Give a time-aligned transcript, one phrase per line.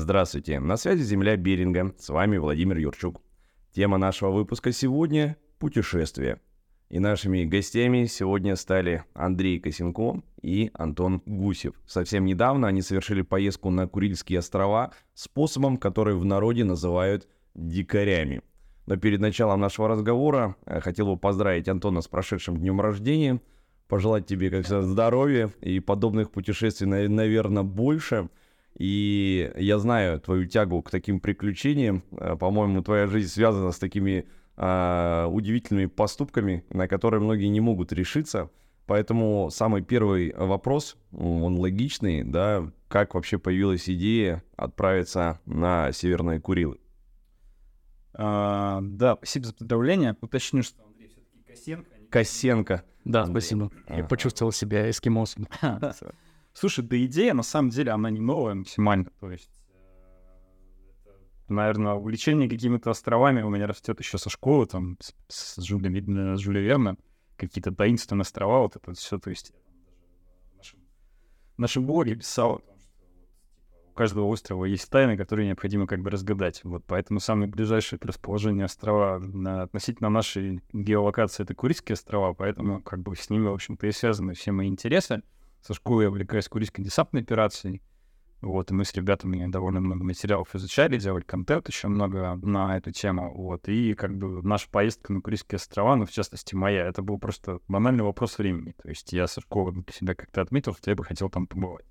[0.00, 3.20] Здравствуйте, на связи Земля Беринга, с вами Владимир Юрчук.
[3.70, 6.40] Тема нашего выпуска сегодня– путешествие.
[6.88, 11.74] И нашими гостями сегодня стали Андрей Косенко и Антон Гусев.
[11.86, 18.40] Совсем недавно они совершили поездку на Курильские острова способом, который в народе называют дикарями.
[18.86, 23.42] Но перед началом нашего разговора я хотел бы поздравить Антона с прошедшим днем рождения,
[23.86, 28.30] пожелать тебе, как всегда, здоровья и подобных путешествий, наверное, больше.
[28.76, 32.02] И я знаю твою тягу к таким приключениям.
[32.12, 37.92] Э, по-моему, твоя жизнь связана с такими э, удивительными поступками, на которые многие не могут
[37.92, 38.50] решиться.
[38.86, 46.80] Поэтому самый первый вопрос, он логичный, да, как вообще появилась идея отправиться на Северные Курилы?
[48.14, 50.16] А, да, спасибо за поздравление.
[50.20, 51.88] Уточню, что Андрей все-таки Косенко.
[51.92, 52.84] А Косенко.
[53.04, 53.40] Да, Андрей.
[53.40, 53.70] спасибо.
[53.88, 55.46] Я почувствовал себя эскимосом.
[56.52, 59.10] Слушай, да идея, на самом деле, она не новая максимально.
[59.20, 59.50] То есть
[61.50, 65.90] наверное, увлечение какими-то островами у меня растет еще со школы, там, с, с, Жюля,
[66.36, 66.96] с Жюля Верна,
[67.36, 69.52] какие-то таинственные острова, вот это все, то есть
[70.56, 70.78] нашем,
[71.56, 72.70] нашем блоге писал типа,
[73.90, 76.62] у каждого острова есть тайны, которые необходимо как бы разгадать.
[76.64, 82.80] Вот поэтому самое ближайшее к расположению острова на, относительно нашей геолокации— это Курильские острова, поэтому
[82.82, 85.22] как бы с ними, в общем-то, и связаны все мои интересы.
[85.62, 87.82] Со школы я увлекаюсь Курильской десантной операцией,
[88.40, 92.90] вот, и мы с ребятами довольно много материалов изучали, делали контент еще много на эту
[92.90, 93.34] тему.
[93.34, 97.18] Вот, и как бы наша поездка на Курильские острова, ну, в частности, моя, это был
[97.18, 98.74] просто банальный вопрос времени.
[98.82, 101.84] То есть я со школы для себя как-то отметил, что я бы хотел там побывать.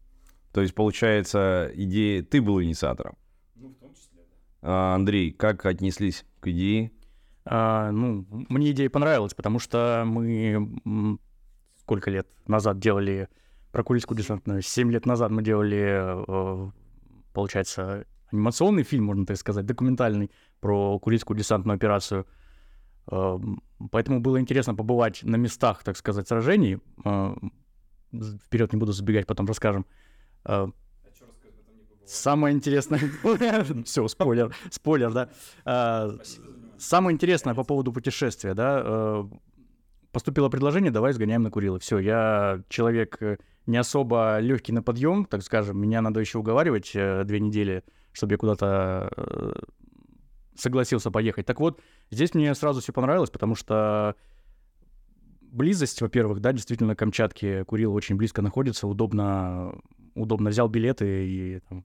[0.52, 2.23] То есть, получается, идея...
[2.23, 3.16] Ты был инициатором?
[3.54, 4.33] Ну, в том числе, да.
[4.64, 6.92] А, Андрей, как отнеслись к идее?
[7.45, 11.20] А, ну, мне идея понравилась, потому что мы
[11.78, 13.30] сколько лет назад делали
[13.72, 14.62] про Курильскую десантную.
[14.62, 16.72] Семь лет назад мы делали, э,
[17.34, 22.26] получается, анимационный фильм, можно так сказать, документальный про Курильскую десантную операцию.
[23.11, 23.38] Э,
[23.92, 26.80] поэтому было интересно побывать на местах, так сказать, сражений.
[27.05, 27.36] Э,
[28.45, 29.86] вперед не буду забегать, потом расскажем.
[30.43, 30.70] А
[32.08, 32.99] самое интересное...
[33.86, 36.10] Все, спойлер, спойлер, да.
[36.80, 39.27] Самое интересное по поводу путешествия, да,
[40.11, 41.80] поступило предложение, давай сгоняем на Курилы.
[41.80, 43.20] Все, я человек
[43.69, 45.80] не особо легкий на подъем, так скажем.
[45.80, 49.53] Меня надо еще уговаривать э, две недели, чтобы я куда-то э,
[50.55, 51.45] согласился поехать.
[51.45, 54.15] Так вот, здесь мне сразу все понравилось, потому что
[55.41, 59.75] близость, во-первых, да, действительно, Камчатки, Курил очень близко находится, удобно,
[60.15, 61.83] удобно взял билеты и там,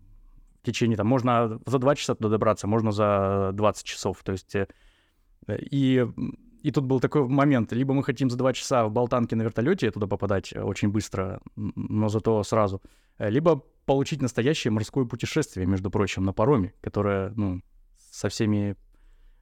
[0.63, 4.55] в течение, там, можно за два часа туда добраться, можно за 20 часов, то есть,
[4.55, 4.67] э,
[5.49, 6.07] и
[6.65, 9.91] и тут был такой момент, либо мы хотим за два часа в Болтанке на вертолете
[9.91, 12.81] туда попадать э, очень быстро, но зато сразу,
[13.19, 17.61] э, либо получить настоящее морское путешествие, между прочим, на пароме, которое, ну,
[18.11, 18.77] со всеми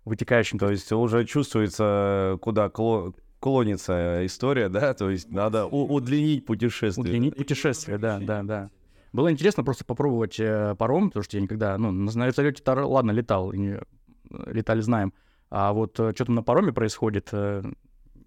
[0.04, 0.58] вытекающими...
[0.58, 4.92] То есть уже чувствуется, куда кло клонится история, да?
[4.92, 7.04] То есть надо удлинить путешествие.
[7.04, 8.70] Удлинить путешествие, да, да, да.
[9.12, 13.52] Было интересно просто попробовать э, паром, потому что я никогда, ну, на вертолете, ладно, летал,
[13.52, 15.12] летали, знаем,
[15.54, 17.62] а вот э, что там на пароме происходит, э,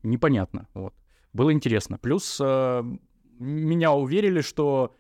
[0.04, 0.68] непонятно.
[0.76, 0.94] Вот.
[1.34, 1.98] Было интересно.
[1.98, 2.84] Плюс э,
[3.40, 4.94] меня уверили, что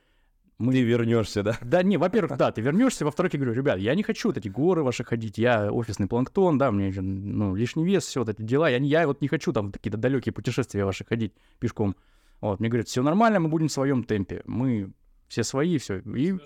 [0.57, 0.71] мы...
[0.71, 1.55] Ты вернешься, да?
[1.61, 4.47] Да, не, во-первых, да, ты вернешься, во-вторых, я говорю, ребят, я не хочу вот эти
[4.47, 8.69] горы ваши ходить, я офисный планктон, да, мне ну, лишний вес, все вот эти дела,
[8.71, 11.95] я, я вот не хочу там какие-то далекие путешествия ваши ходить пешком.
[12.41, 14.91] Вот, мне говорят, все нормально, мы будем в своем темпе, мы
[15.27, 15.99] все свои, все.
[15.99, 16.39] И...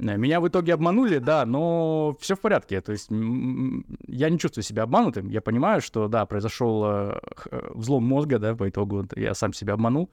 [0.00, 2.80] Меня в итоге обманули, да, но все в порядке.
[2.80, 5.28] То есть я не чувствую себя обманутым.
[5.28, 9.74] Я понимаю, что да, произошел э, э, взлом мозга, да, по итогу я сам себя
[9.74, 10.10] обманул.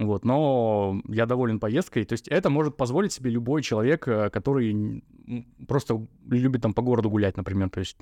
[0.00, 2.04] Вот, но я доволен поездкой.
[2.04, 5.04] То есть это может позволить себе любой человек, э, который
[5.68, 7.70] просто любит там по городу гулять, например.
[7.70, 7.98] То есть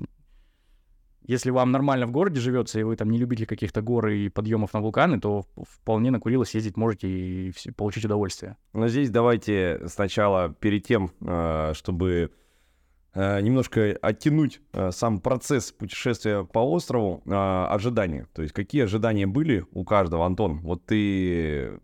[1.29, 4.73] если вам нормально в городе живется, и вы там не любите каких-то гор и подъемов
[4.73, 8.57] на вулканы, то вполне на Курилы съездить можете и получить удовольствие.
[8.73, 12.31] Но здесь давайте сначала, перед тем, а, чтобы
[13.13, 18.25] а, немножко оттянуть а, сам процесс путешествия по острову, ожидания.
[18.33, 20.61] То есть какие ожидания были у каждого, Антон?
[20.61, 21.79] Вот ты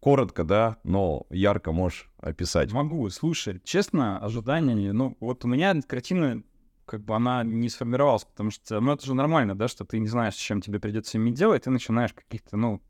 [0.00, 2.72] коротко, да, но ярко можешь описать.
[2.72, 3.08] Могу.
[3.10, 6.42] Слушай, честно, ожидания, ну вот у меня картина
[6.84, 10.08] как бы она не сформировалась, потому что, ну, это же нормально, да, что ты не
[10.08, 12.82] знаешь, с чем тебе придется иметь дело, и ты начинаешь каких-то, ну,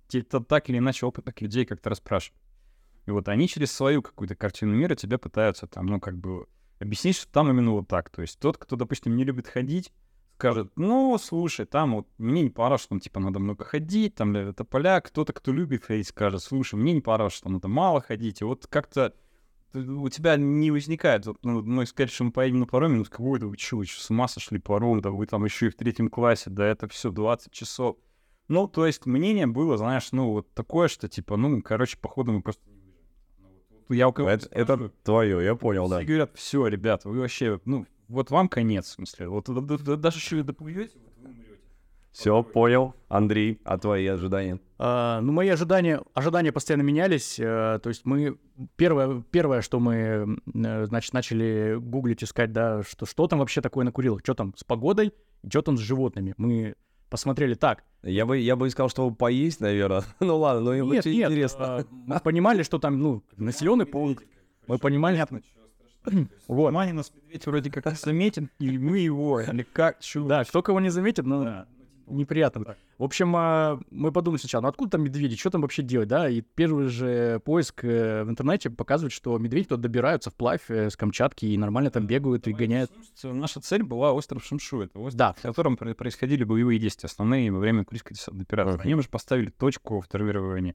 [0.48, 2.40] так или иначе опытных людей как-то расспрашивать.
[3.06, 6.46] И вот они через свою какую-то картину мира тебе пытаются там, ну, как бы
[6.78, 8.10] объяснить, что там именно вот так.
[8.10, 9.92] То есть тот, кто, допустим, не любит ходить,
[10.36, 14.34] скажет, ну, слушай, там вот мне не понравилось, что там, типа, надо много ходить, там,
[14.34, 15.00] это поля.
[15.00, 18.40] Кто-то, кто любит ходить, скажет, слушай, мне не понравилось, что надо мало ходить.
[18.40, 19.14] И вот как-то
[19.74, 23.46] у тебя не возникает, ну, мы сказали, что мы поедем на пароме, ну, какой то
[23.48, 26.08] вы что, вы что, с ума сошли паром, да вы там еще и в третьем
[26.08, 27.96] классе, да это все 20 часов.
[28.48, 32.42] Ну, то есть мнение было, знаешь, ну, вот такое, что, типа, ну, короче, походу мы
[32.42, 32.62] просто.
[33.88, 36.02] Ну, Я у кого Это, это твое, я понял, да.
[36.04, 40.42] говорят, все, ребята, вы вообще, ну, вот вам конец, в смысле, вот даже если вы
[40.42, 41.43] доплывете, вот вы.
[42.14, 42.94] Все, понял.
[43.08, 44.60] Андрей, а твои ожидания?
[44.78, 47.40] А, ну, мои ожидания, ожидания постоянно менялись.
[47.40, 48.38] э, то есть мы...
[48.76, 53.84] Первое, первое, что мы, э, значит, начали гуглить, искать, да, что, что там вообще такое
[53.84, 55.12] на Курилах, что там с погодой,
[55.48, 56.34] что там с животными.
[56.36, 56.76] Мы
[57.10, 57.82] посмотрели так.
[58.04, 60.04] Я бы, я бы сказал, что поесть, наверное.
[60.20, 61.78] ну ладно, ну им Нет, очень нет, интересно.
[61.78, 64.24] а, мы понимали, что там, ну, населенный пункт.
[64.68, 65.20] Мы понимали,
[66.46, 66.72] Вот.
[66.72, 70.78] Мани нас медведь вроде как заметен, и мы его, или как, чё да, кто кого
[70.78, 71.66] не заметит, Да.
[72.06, 72.64] Неприятно.
[72.64, 72.78] Так.
[72.98, 76.28] В общем, а, мы подумали сначала, ну откуда там медведи, что там вообще делать, да?
[76.28, 80.96] И первый же поиск э, в интернете показывает, что медведи туда добираются вплавь э, с
[80.96, 82.90] Камчатки и нормально там бегают и гоняют.
[83.22, 84.82] Наша цель была остров Шимшу.
[84.82, 85.32] Это остров, Да.
[85.34, 88.80] в котором про- происходили боевые действия, основные во время Курильской операции.
[88.82, 90.08] Они уже поставили точку в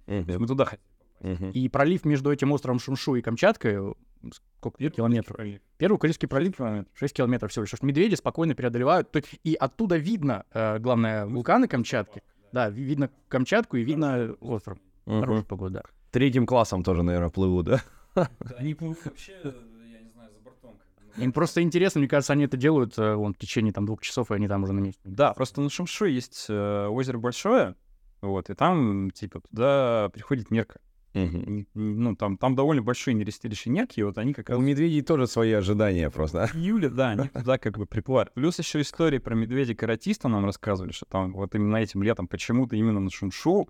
[0.08, 1.52] Мгм, мы туда хотели.
[1.54, 3.94] И пролив между этим островом Шумшу и Камчаткой,
[4.24, 4.27] э,
[4.60, 5.38] сколько километров?
[5.77, 6.56] Первый Курильский пролив,
[6.94, 7.81] 6 километров всего лишь.
[7.81, 9.12] Медведи спокойно преодолевают.
[9.12, 12.21] То есть, и оттуда видно, э, главное, вулканы Камчатки.
[12.51, 14.80] Да, ви- видно Камчатку и видно остров.
[15.06, 15.21] Мгм.
[15.21, 15.83] Хорошая погода, да.
[16.12, 18.27] Третьим классом тоже, наверное, плывут, да?
[18.57, 20.77] Они плывут вообще, я не знаю, за бортом.
[21.18, 24.31] Им просто интересно, мне кажется, они это делают э, вон, в течение там двух часов,
[24.31, 25.01] и они там уже на месте.
[25.04, 27.75] Да, просто на Шимшу есть э, озеро большое,
[28.22, 30.80] вот, и там, типа, туда приходит нерка.
[31.14, 34.60] Н- Ну, там, там довольно большие нерестилища нерки, и вот они как раз...
[34.60, 36.50] У медведей тоже свои ожидания просто.
[36.54, 38.34] Июле, да, они туда как бы приплывают.
[38.34, 43.00] Плюс еще истории про медведя-каратиста нам рассказывали, что там вот именно этим летом почему-то именно
[43.00, 43.68] на Шумшу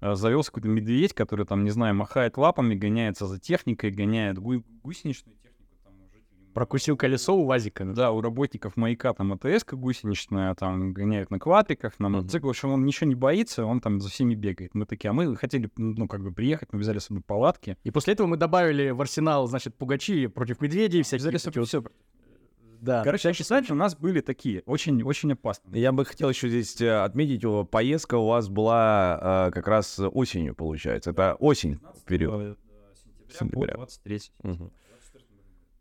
[0.00, 4.64] э, завелся какой-то медведь, который там, не знаю, махает лапами, гоняется за техникой, гоняет гу-
[4.82, 5.51] гусеничную технику.
[6.54, 7.84] Прокусил колесо у Вазика.
[7.84, 12.18] Да, у работников маяка там АТС гусеничная, там гоняют на квадриках, на Мгм.
[12.18, 12.46] мотоцикле.
[12.46, 14.74] В общем, он ничего не боится, он там за всеми бегает.
[14.74, 17.76] Мы такие, а мы хотели, ну, как бы приехать, мы взяли с собой палатки.
[17.84, 21.64] И после этого мы добавили в арсенал, значит, пугачи против медведей, всякие Взяли с такие
[21.64, 21.82] все.
[22.80, 23.04] Да.
[23.04, 25.80] Короче, описания у нас были такие, очень, очень опасные.
[25.80, 30.56] Я бы хотел еще здесь э, отметить, поездка у вас была э, как раз осенью,
[30.56, 31.10] получается.
[31.10, 32.58] Это осень период.
[33.30, 33.68] Сентября, Сентября.
[33.68, 34.72] по 23 Мгм.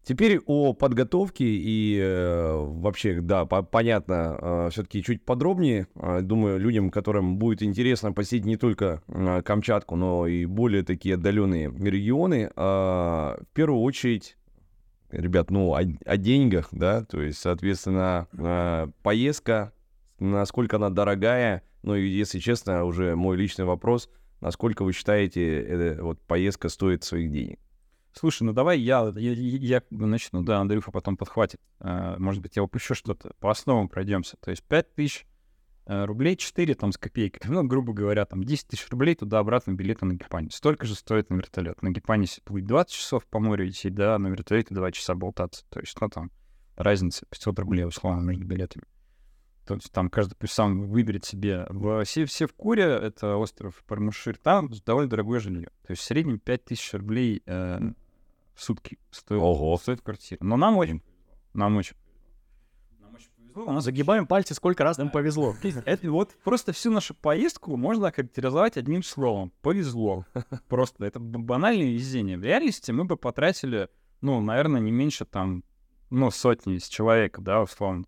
[0.03, 5.87] Теперь о подготовке и э, вообще, да, по- понятно, все-таки чуть подробнее.
[5.95, 11.15] Э, думаю, людям, которым будет интересно посетить не только э, Камчатку, но и более такие
[11.15, 14.37] отдаленные регионы, э, в первую очередь,
[15.11, 19.71] ребят, ну, о, о деньгах, да, то есть, соответственно, э, поездка,
[20.17, 24.09] насколько она дорогая, ну, и, если честно, уже мой личный вопрос,
[24.39, 27.59] насколько вы считаете, эта вот поездка стоит своих денег?
[28.13, 31.59] Слушай, ну давай я, я, я начну, да, Андрюха потом подхватит.
[31.79, 33.31] А, Может быть, я упущу что-то.
[33.39, 34.37] По основам пройдемся.
[34.37, 35.25] То есть 5 тысяч
[35.85, 37.41] э, рублей, 4 там с копейкой.
[37.49, 40.49] Ну, грубо говоря, там 10 тысяч рублей туда-обратно билеты на Гипане.
[40.51, 41.81] Столько же стоит на вертолет.
[41.81, 45.65] На Гипане плыть 20 часов по морю идти, да, на вертолете 2 часа болтаться.
[45.69, 46.31] То есть, ну, там
[46.75, 48.83] разница 500 рублей, условно, между билетами.
[49.65, 51.65] То есть там каждый сам выберет себе.
[51.69, 55.69] В все, все в Куре, это остров Пармушир, там довольно дорогое жилье.
[55.85, 57.79] То есть в среднем 5000 рублей э,
[58.55, 59.77] сутки стоит, Ого.
[59.77, 60.39] стоит квартира.
[60.41, 61.37] Но нам очень повезло.
[61.53, 62.99] Нам очень повезло.
[62.99, 63.63] Нам очень повезло.
[63.65, 65.55] У нас Загибаем пальцы, сколько раз нам повезло.
[65.85, 69.51] это вот просто всю нашу поездку можно охарактеризовать одним словом.
[69.61, 70.25] Повезло.
[70.67, 72.37] Просто это банальное везение.
[72.37, 73.89] В реальности мы бы потратили,
[74.21, 75.63] ну, наверное, не меньше там,
[76.09, 78.05] ну, сотни с человека, да, условно.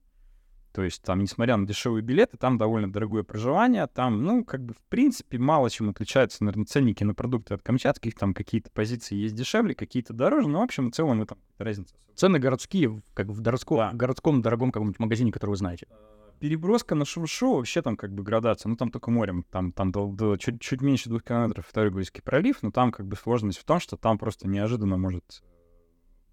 [0.74, 4.74] То есть там, несмотря на дешевые билеты, там довольно дорогое проживание, там, ну, как бы,
[4.74, 9.36] в принципе, мало чем отличаются, наверное, ценники на продукты от камчатских, там какие-то позиции есть
[9.36, 11.94] дешевле, какие-то дороже, но, в общем, в целом это разница.
[12.16, 13.92] Цены городские, как в городском, Да.
[13.94, 15.88] городском дорогом каком-нибудь магазине, который вы знаете.
[16.40, 20.08] Переброска на Шумшу вообще там как бы градация, ну там только морем, там, там до-
[20.12, 23.64] до чуть, чуть меньше двух километров второй Гуйский пролив, но там как бы сложность в
[23.64, 25.44] том, что там просто неожиданно может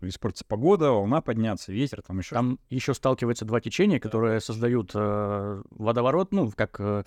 [0.09, 5.63] испортиться погода, волна подняться, ветер, там еще Там еще сталкиваются два течения, которые создают э,
[5.71, 6.81] водоворот, ну, как...
[6.81, 7.05] э,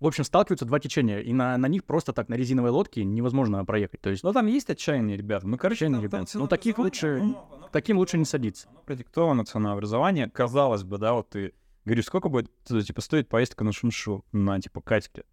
[0.00, 3.64] в общем, сталкиваются два течения, и на, на них просто так на резиновой лодке невозможно
[3.64, 4.00] проехать.
[4.00, 5.48] То есть Но там есть отчаянные ребята.
[5.48, 6.26] Ну, короче, Отчаянные ребята.
[6.34, 8.68] Ну, таких лучше- оно- оно таким лучше не садиться.
[8.70, 10.30] Оно продиктовано ценообразование.
[10.30, 11.52] Казалось бы, да, вот ты
[11.84, 15.24] говоришь, сколько будет, типа, стоить поездка на Шумшу, на, типа, катере?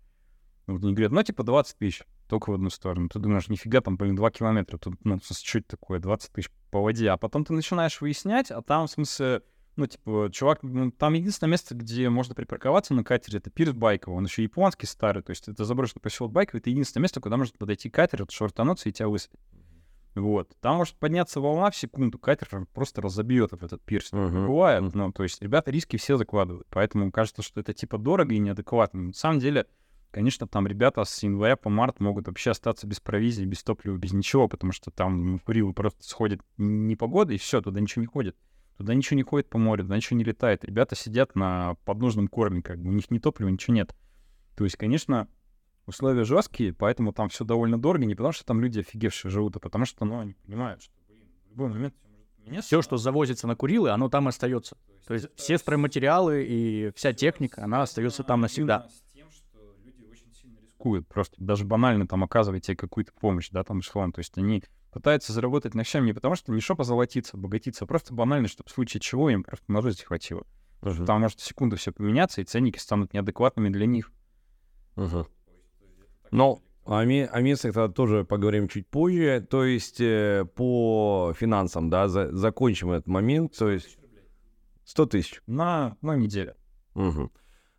[0.65, 3.09] Вот они говорят, ну, типа, 20 тысяч, только в одну сторону.
[3.09, 6.81] Ты думаешь, нифига, там, блин, 2 километра, тут, ну, что это такое, 20 тысяч по
[6.81, 7.09] воде.
[7.09, 9.41] А потом ты начинаешь выяснять, а там, в смысле,
[9.75, 14.15] ну, типа, чувак, ну, там единственное место, где можно припарковаться на катере, это пирс Байково.
[14.15, 17.57] Он еще японский старый, то есть это заброшенный поселок Байково, это единственное место, куда может
[17.57, 19.39] подойти катер, вот, швартануться и тебя высадить.
[20.15, 20.55] Вот.
[20.61, 24.13] Там может подняться волна в секунду, катер просто разобьет об этот пирс.
[24.13, 24.47] Мгм.
[24.47, 28.39] Бывает, ну, то есть ребята риски все закладывают, поэтому кажется, что это типа дорого и
[28.39, 29.01] неадекватно.
[29.01, 29.67] На самом деле,
[30.15, 34.13] конечно, там ребята с января по март могут вообще остаться без провизии, без топлива, без
[34.13, 38.37] ничего, потому что там Курилы просто сходит непогода, и все, туда ничего не ходит.
[38.77, 40.63] Туда ничего не ходит по морю, туда ничего не летает.
[40.63, 43.93] Ребята сидят на подножном корме, как бы у них ни топлива, ничего нет.
[44.55, 45.27] То есть, конечно,
[45.85, 49.59] условия жесткие, поэтому там все довольно дорого, не потому что там люди офигевшие живут, а
[49.59, 51.93] потому что, ну, они понимают, что, блин, в любой момент
[52.37, 52.67] поменяться.
[52.67, 54.77] Все, что завозится на Курилы, оно там остается.
[55.05, 58.77] То есть все стройматериалы и вся техника, она остается там навсегда.
[58.77, 60.31] Именно с тем, что люди очень
[60.85, 61.07] рискуют.
[61.07, 64.11] Просто даже банально там оказывать тебе какую-то помощь, да, там эшелон.
[64.11, 67.87] То есть они пытаются заработать на всем не потому, что не шо позолотиться, обогатиться, а
[67.87, 70.45] просто банально, чтобы в случае чего им просто на жизнь хватило.
[70.79, 74.11] Потому что там может в секунду все поменяться, и ценники станут неадекватными для них.
[74.95, 75.25] Мгм.
[76.31, 79.45] Ну, о, ме- о местных тогда тоже поговорим чуть позже.
[79.49, 83.57] То есть э, по финансам, да, за- закончим этот момент.
[83.57, 83.97] То есть
[84.85, 85.41] 100 тысяч.
[85.47, 86.53] На, на неделю.
[86.93, 87.31] Мгм.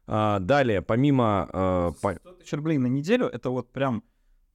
[0.06, 1.48] А, далее, помимо...
[1.52, 4.02] э, по- 100 тысяч рублей на неделю— это вот прям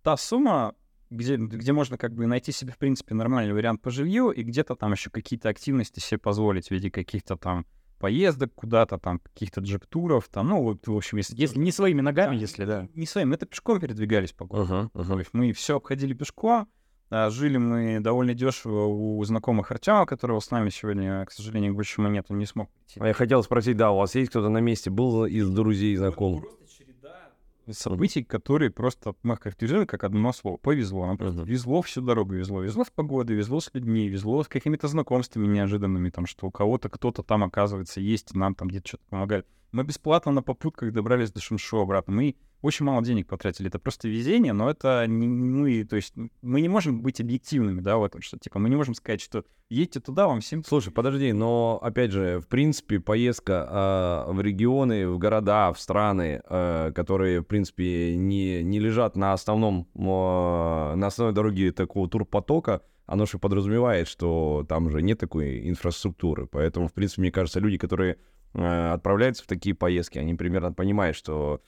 [0.01, 0.75] та сумма,
[1.09, 4.75] где, где можно как бы найти себе, в принципе, нормальный вариант по жилью, и где-то
[4.75, 7.65] там еще какие-то активности себе позволить в виде каких-то там
[7.99, 11.35] поездок куда-то, там, каких-то джип-туров, там, ну, вот, в общем, если...
[11.35, 12.87] Если не своими ногами, Да, если да.
[12.95, 14.91] Не своим, это пешком передвигались по городу.
[14.93, 15.17] Мгм.
[15.19, 16.67] есть мы все обходили пешком, а,
[17.11, 22.25] жили мы довольно дешево у знакомых Артема, которого с нами сегодня, к сожалению, больше нет,
[22.29, 22.99] он не смог прийти.
[22.99, 26.43] А Я хотел спросить, да, у вас есть кто-то на месте был из друзей, знакомых?
[26.43, 27.31] Просто череда
[27.69, 30.57] событий, которые просто мы характеризуем как одно слово.
[30.57, 31.05] Повезло.
[31.05, 32.61] Нам просто везло всю дорогу, везло.
[32.61, 36.89] Везло с погодой, везло с людьми, везло с какими-то знакомствами неожиданными, там, что у кого-то
[36.89, 39.47] кто-то там, оказывается, есть, и нам там где-то что-то помогает.
[39.71, 42.13] Мы бесплатно на попутках добрались до Шумшу обратно.
[42.13, 43.67] Мы очень мало денег потратили.
[43.67, 47.81] Это просто везение, но это не, ну и, то есть мы не можем быть объективными,
[47.81, 50.91] да, в этом, что, типа, мы не можем сказать, что едьте туда, вам всем Слушай,
[50.91, 56.91] подожди, но опять же, в принципе, поездка а, в регионы, в города, в страны, а,
[56.91, 63.25] которые, в принципе, не, не лежат на основном, а, на основной дороге такого турпотока, оно
[63.25, 66.45] же подразумевает, что там же нет такой инфраструктуры.
[66.45, 68.17] Поэтому, в принципе, мне кажется, люди, которые
[68.53, 71.61] отправляются в такие поездки, они примерно понимают, что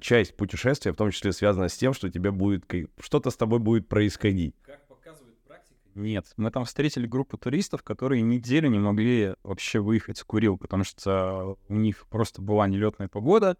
[0.00, 2.64] часть путешествия, в том числе, связана с тем, что тебе будет
[3.00, 4.54] что-то с тобой будет происходить.
[4.62, 6.32] Как показывает практика, нет.
[6.36, 11.58] Мы там встретили группу туристов, которые неделю не могли вообще выехать с Курил, потому что
[11.68, 13.56] у них просто была нелетная погода,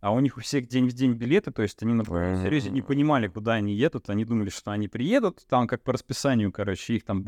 [0.00, 2.82] а у них у всех день в день билеты, то есть они на серьезе не
[2.82, 7.04] понимали, куда они едут, они думали, что они приедут, там как по расписанию, короче, их
[7.04, 7.24] там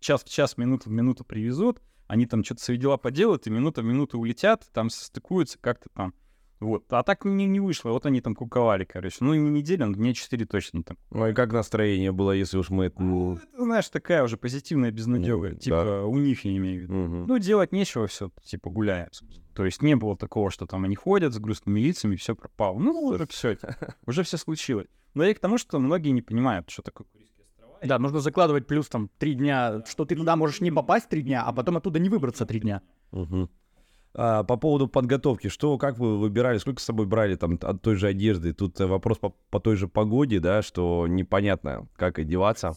[0.00, 3.80] час в час, минуту в минуту привезут, они там что-то свои дела поделают, и минута
[3.80, 6.12] в минуту улетят, там состыкуются как-то там.
[6.60, 6.84] Вот.
[6.90, 7.90] А так не, не вышло.
[7.90, 9.16] Вот они там куковали, короче.
[9.20, 10.98] Ну, и не неделя, но дня 4 точно там.
[11.10, 12.84] Ну и как настроение было, если уж мы...
[12.86, 15.50] это, Ну, ну, это, знаешь, такая уже позитивная безнадега.
[15.50, 16.92] Ну, Типа, у них, я имею в виду.
[16.94, 17.26] мгм.
[17.26, 19.08] Ну, делать нечего, все, типа, гуляем.
[19.54, 22.78] То есть не было такого, что там они ходят с грустными лицами, все пропало.
[22.78, 23.56] Ну, уже все,
[24.06, 24.86] уже все случилось.
[25.14, 27.06] Но и к тому, что многие не понимают, что такое.
[27.82, 31.42] Да, нужно закладывать плюс там три дня, что ты туда можешь не попасть три дня,
[31.44, 32.82] а потом оттуда не выбраться три дня.
[33.10, 33.48] Мгм.
[34.14, 37.96] А, по поводу подготовки, что, как вы выбирали, сколько с собой брали там от той
[37.96, 38.52] же одежды?
[38.52, 42.76] Тут э, вопрос по, по той же погоде, да, что непонятно, как одеваться.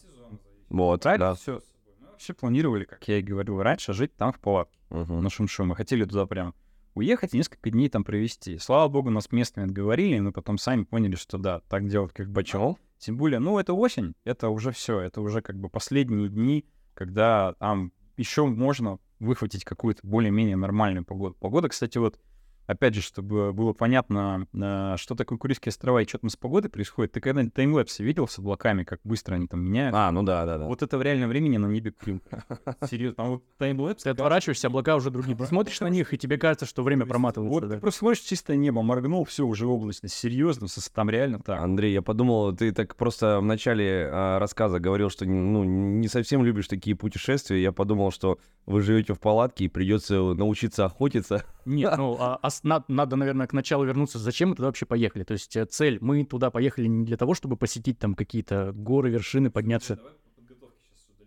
[0.68, 1.34] Вот, да.
[1.34, 1.60] все.
[2.00, 4.78] Мы вообще планировали, как я и говорил раньше, жить там в палатке.
[4.90, 5.22] Мгм.
[5.22, 5.64] на Шумшу.
[5.64, 6.54] Мы хотели туда прям
[6.94, 8.58] уехать и несколько дней там провести.
[8.58, 12.28] Слава богу, нас местные отговорили, и мы потом сами поняли, что да, так делать как
[12.28, 12.78] бы Почему?
[12.98, 16.64] Тем более, ну, это осень, это уже все, это уже как бы последние дни,
[16.94, 21.36] когда там еще можно выхватить какую-то более-менее нормальную погоду.
[21.38, 22.18] Погода, кстати, вот,
[22.66, 26.70] опять же, чтобы было понятно, э, что такое Курильские острова и что там с погодой
[26.70, 29.94] происходит, ты когда-нибудь таймлэпсы видел с облаками, как быстро они там меняют?
[29.94, 30.66] А, ну да, да, да.
[30.66, 32.22] Вот это в реальном времени на небе Крым.
[32.88, 34.02] Серьезно, там вот таймлэпс.
[34.02, 35.36] Ты отворачиваешься, облака уже другие.
[35.46, 37.52] Смотришь на них, и тебе кажется, что время проматывается.
[37.60, 40.14] Вот ты просто смотришь чистое небо, моргнул, все, уже облачность.
[40.14, 41.60] Серьезно, там реально так.
[41.60, 46.44] Андрей, я подумал, ты так просто в начале а, рассказа говорил, что ну, не совсем
[46.44, 47.60] любишь такие путешествия.
[47.60, 51.44] Я подумал, что вы живете в палатке и придется научиться охотиться.
[51.64, 54.18] Нет, ну, а- а с- на- надо, наверное, к началу вернуться.
[54.18, 55.24] Зачем мы туда вообще поехали?
[55.24, 59.10] То есть э, цель, мы туда поехали не для того, чтобы посетить там какие-то горы,
[59.10, 59.98] вершины, подняться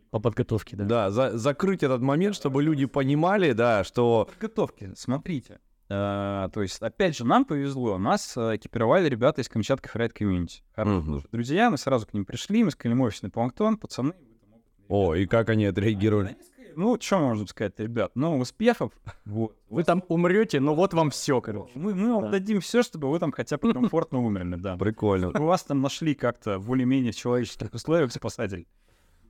[0.10, 0.86] по подготовке, да.
[0.86, 4.27] Да, за- закрыть этот момент, чтобы люди понимали, да, что...
[4.31, 5.60] Подготовки, смотрите.
[5.89, 7.98] Э, то есть, опять же, нам повезло.
[7.98, 10.63] Нас э, экипировали ребята из Kamchatka Freeride Community.
[10.77, 11.24] Мгм.
[11.31, 14.10] Друзья, мы сразу к ним пришли, мы сказали, мы офисный планктон, пацаны.
[14.10, 15.79] вы там опытные О, и как они ребята».
[15.81, 16.27] отреагировали?
[16.27, 18.12] Они сказали, Ну, что можно сказать, ребят?
[18.13, 18.91] Ну, успехов.
[19.25, 19.57] Вот.
[19.69, 21.72] Вы там умрете, но вот вам все, короче.
[21.74, 22.29] Мы, мы вам Да.
[22.34, 24.77] дадим все, чтобы вы там хотя бы комфортно умерли, да.
[24.77, 25.29] Прикольно.
[25.29, 28.67] У вас там нашли как-то более-менее в человеческих условиях спасатель.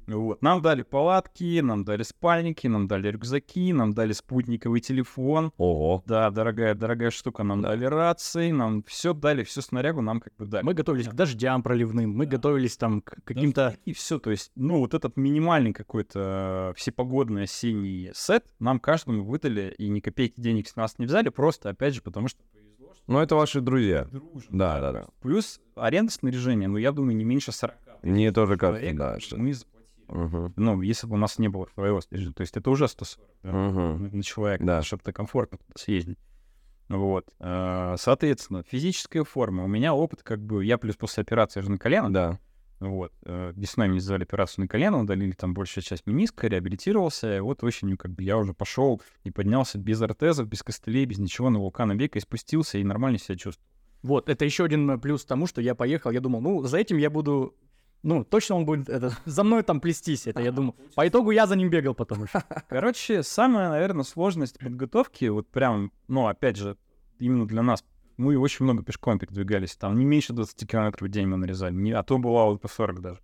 [0.08, 0.42] Вот.
[0.42, 5.52] Нам дали палатки, нам дали спальники, нам дали рюкзаки, нам дали спутниковый телефон.
[5.58, 6.04] Ого.
[6.06, 7.44] Да, дорогая, дорогая штука.
[7.44, 10.64] Нам дали рации, нам все дали, всю снарягу нам как бы дали.
[10.64, 13.78] Мы готовились к дождям проливным, мы готовились там к каким-то...
[13.86, 19.76] И все, то есть, ну, вот этот минимальный какой-то всепогодный осенний сет нам каждому выдали,
[19.78, 23.04] и ни копейки денег с нас не взяли, просто, опять же, потому что повезло, что
[23.08, 24.06] Ну, это ваши друзья.
[24.06, 24.58] дружим.
[24.58, 25.08] Да, да, да.
[25.22, 29.20] Плюс аренда снаряжения, ну, я думаю, не меньше 40 Мне тоже кажется, человек да.
[29.20, 29.38] Что...
[29.38, 29.54] мы
[30.08, 30.54] Мгм.
[30.56, 33.52] Ну, если бы у нас не было своего снаряжения, то есть это уже 140 да,
[33.52, 34.18] Мгм.
[34.18, 34.82] на- человека, Да.
[34.82, 36.18] чтобы ты комфортно туда съездить.
[36.90, 37.28] Вот.
[37.40, 39.64] Э, Соответственно, физическая форма.
[39.64, 42.40] У меня опыт, как бы, я плюс после операции же на колено, Да.
[42.80, 43.12] вот.
[43.26, 47.36] э, Весной мне сделали операцию на колено, удалили там большая часть мениска, реабилитировался.
[47.38, 51.18] И вот осенью как бы я уже пошел и поднялся без ортезов, без костылей, без
[51.18, 53.68] ничего на вулкана века и спустился, и нормально себя чувствую.
[54.04, 56.98] Вот, это еще один э, плюс тому, что я поехал, я думал, ну, за этим
[56.98, 57.54] я буду...
[58.08, 60.78] Ну, точно он будет это, за мной там плестись, это я думал.
[60.96, 62.42] По итогу я за ним бегал потом еще.
[62.70, 66.78] Короче, самая, наверное, сложность подготовки, вот прям, ну, опять же,
[67.20, 67.84] именно для нас,
[68.16, 71.92] мы очень много пешком передвигались, там не меньше 20 километров в день мы нарезали, не,
[71.92, 73.20] а то бывало по 40 даже.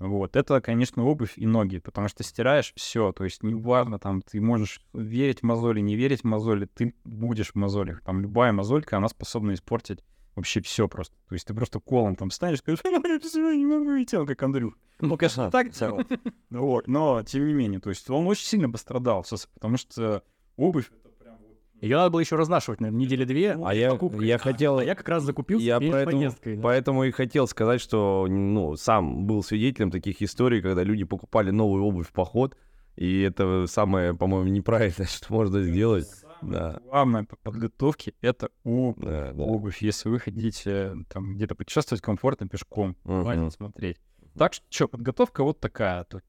[0.00, 4.40] Вот, это, конечно, обувь и ноги, потому что стираешь все, то есть неважно, там, ты
[4.40, 8.96] можешь верить в мозоли, не верить в мозоли, ты будешь в мозолях, там, любая мозолька,
[8.96, 10.02] она способна испортить
[10.36, 11.16] вообще все просто.
[11.28, 14.74] То есть ты просто колом там станешь, скажешь, «Всё, не могу идти, он как Андрюх.
[15.00, 16.02] Ну, конечно, так делал.
[16.50, 19.24] Вот, но, тем не менее, то есть он очень сильно пострадал,
[19.54, 20.22] потому что
[20.56, 23.58] обувь это прям вот Ее надо было еще разнашивать, наверное, недели две.
[23.62, 24.26] А я, покупкой.
[24.26, 24.78] я хотел...
[24.78, 26.56] А я как раз закупился Я поэтому, поездкой.
[26.56, 26.62] да.
[26.62, 31.84] поэтому и хотел сказать, что ну, сам был свидетелем таких историй, когда люди покупали новую
[31.84, 32.56] обувь в поход,
[32.96, 36.08] и это самое, по-моему, неправильное, что можно сделать.
[36.40, 36.78] Да.
[36.82, 39.04] главное по подготовке это обувь.
[39.04, 39.42] Да, да.
[39.42, 43.22] обувь, если вы хотите там где-то путешествовать комфортно пешком, Мгм.
[43.22, 43.98] хватит смотреть.
[44.36, 46.04] Так что, подготовка вот такая.
[46.04, 46.20] То,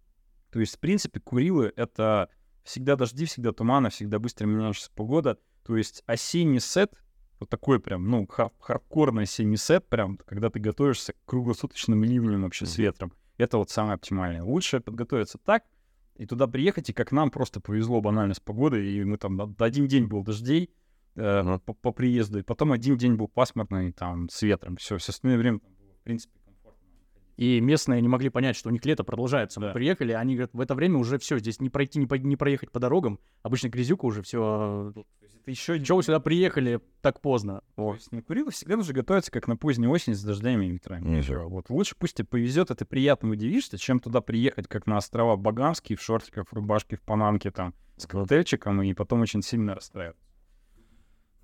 [0.51, 2.29] то есть, в принципе, Курилы— это
[2.63, 5.37] всегда дожди, всегда туманы, всегда быстро меняющаяся погода.
[5.65, 6.93] То есть осенний сет,
[7.39, 12.43] вот такой прям, ну, хар- хардкорный осенний сет, прям, когда ты готовишься к круглосуточным ливням
[12.43, 12.83] вообще с Мгм.
[12.83, 13.13] ветром.
[13.37, 14.41] Это вот самое оптимальное.
[14.43, 15.63] Лучше подготовиться так,
[16.17, 19.61] и туда приехать, и как нам просто повезло банально с погодой, и мы там од-
[19.61, 20.69] один день был дождей
[21.15, 21.59] э, Ага.
[21.59, 25.37] по, по приезду, и потом один день был пасмурный, там, с ветром, все, все остальное
[25.37, 26.33] время там было, в принципе.
[27.37, 29.59] И местные не могли понять, что у них лето продолжается.
[29.59, 29.73] Мы Да.
[29.73, 32.71] приехали, они говорят, в это время уже все, здесь не пройти, не, по- не проехать
[32.71, 33.19] по дорогам.
[33.43, 34.91] Обычно грязюка уже все.
[34.95, 37.61] То есть это еще Чего вы сюда приехали так поздно?
[37.75, 37.95] То Вот.
[37.97, 41.21] есть на Курилы всегда нужно готовиться, как на позднюю осень с дождями и ветрами.
[41.21, 41.47] Всё.
[41.47, 45.35] Вот лучше пусть тебе повезет, и ты приятно удивишься, чем туда приехать, как на острова
[45.35, 50.26] Багамские, в шортиках, в рубашке, в панамке, там, с коктейльчиком, и потом очень сильно расстраиваться.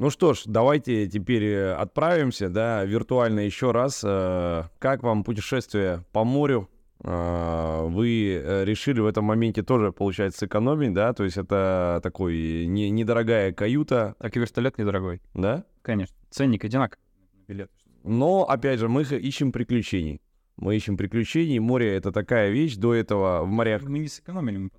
[0.04, 4.02] Ну что ж, давайте теперь э, отправимся, да, виртуально еще раз.
[4.04, 6.70] Э, Как вам путешествие по морю?
[7.06, 11.14] Э, Вы решили в этом моменте тоже, получается, сэкономить, да?
[11.14, 15.64] То есть это такой не- недорогая каюта, Так и вертолет недорогой, да?
[15.82, 16.14] конечно.
[16.30, 17.00] Ценник одинаковый
[17.48, 17.72] на билет.
[18.04, 20.20] Но, опять же, мы ищем приключений.
[20.58, 21.60] Мы ищем приключений.
[21.60, 22.76] Море— это такая вещь.
[22.76, 24.70] До этого в морях Мы не сэкономили, мы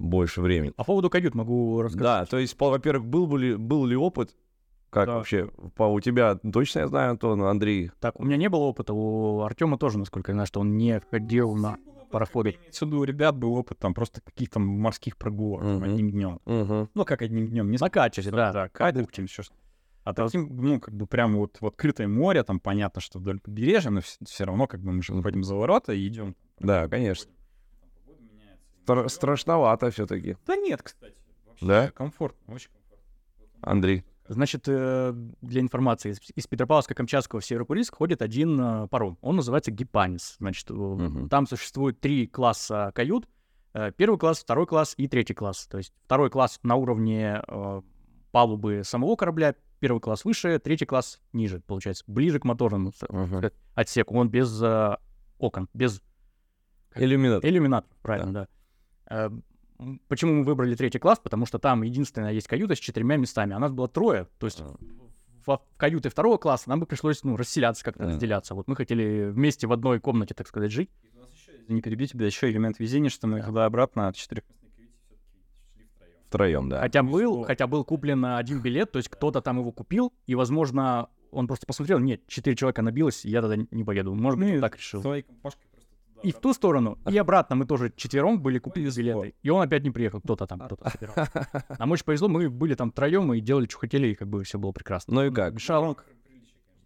[0.00, 0.72] больше времени.
[0.76, 2.02] По поводу кают могу рассказать.
[2.02, 4.34] Да, то есть, во-первых, был, бы ли, был ли опыт?
[4.88, 5.16] Как Да.
[5.16, 5.46] вообще?
[5.76, 7.90] По, у тебя точно я знаю, Антон, Андрей?
[8.00, 11.00] Так, у меня не было опыта, у Артема тоже, насколько я знаю, что он не
[11.10, 11.78] ходил на
[12.10, 12.58] пароходе.
[12.80, 15.84] Виду, у ребят был опыт там просто каких-то морских прогулок Мгм.
[15.84, 16.40] одним днем.
[16.44, 16.88] Угу.
[16.94, 18.52] Ну, как одним днем, не На качестве, да.
[18.52, 19.54] да, катер, еще что
[20.02, 23.90] А таким, ну, как бы прям вот в открытое море, там понятно, что вдоль побережья,
[23.90, 26.34] но все равно как бы мы же выходим за ворота и идем.
[26.58, 27.30] Да, конечно.
[28.86, 30.36] Стра- страшновато все-таки.
[30.46, 31.14] Да нет, кстати.
[31.46, 31.90] Вообще Да?
[31.90, 33.06] комфортно, очень комфортно.
[33.62, 34.04] Андрей.
[34.28, 35.12] Значит, э,
[35.42, 39.18] для информации, из, из Петропавловска-Камчатского в Северокурильск ходит один э, паром.
[39.22, 40.36] Он называется Гипанис.
[40.38, 41.28] Значит, Мгм.
[41.28, 43.28] там существует три класса кают.
[43.96, 45.68] Первый класс, второй класс и третий класс.
[45.68, 47.40] То есть второй класс на уровне
[48.32, 54.16] палубы самого корабля, первый класс выше, третий класс ниже, получается, ближе к моторному сказать, отсеку.
[54.16, 54.60] Он без
[55.38, 56.02] окон, без
[56.96, 57.48] Иллюминатор.
[57.48, 58.40] иллюминатор, правильно, да.
[58.42, 58.48] М,
[60.08, 61.18] Почему мы выбрали третий класс?
[61.22, 63.54] Потому что там единственная есть каюта с четырьмя местами.
[63.54, 64.28] А нас было трое.
[64.38, 64.62] То есть
[65.46, 68.54] в, каюты второго класса нам бы пришлось ну, расселяться как-то, разделяться.
[68.54, 70.90] Вот мы хотели вместе в одной комнате, так сказать, жить.
[71.02, 74.16] И у нас еще, не перебью тебя, еще элемент везения, что мы когда обратно от
[74.16, 74.46] каюте шли втроем.
[76.28, 76.80] Втроем, да.
[76.80, 81.08] Хотя был, хотя был куплен один билет, то есть кто-то там его купил, и, возможно,
[81.32, 84.14] он просто посмотрел, нет, четыре человека набилось, я тогда не поеду.
[84.14, 85.00] Может быть, Ну он так решил.
[85.00, 85.69] Своей компашкой.
[86.22, 89.34] И в ту сторону, и обратно мы тоже четвером были купили билеты.
[89.42, 91.14] И он опять не приехал, кто-то там, кто-то собирал.
[91.78, 94.58] Нам очень повезло, мы были там втроем и делали, что хотели, и как бы все
[94.58, 95.14] было прекрасно.
[95.14, 95.54] Ну и как?
[95.54, 95.96] Мешало.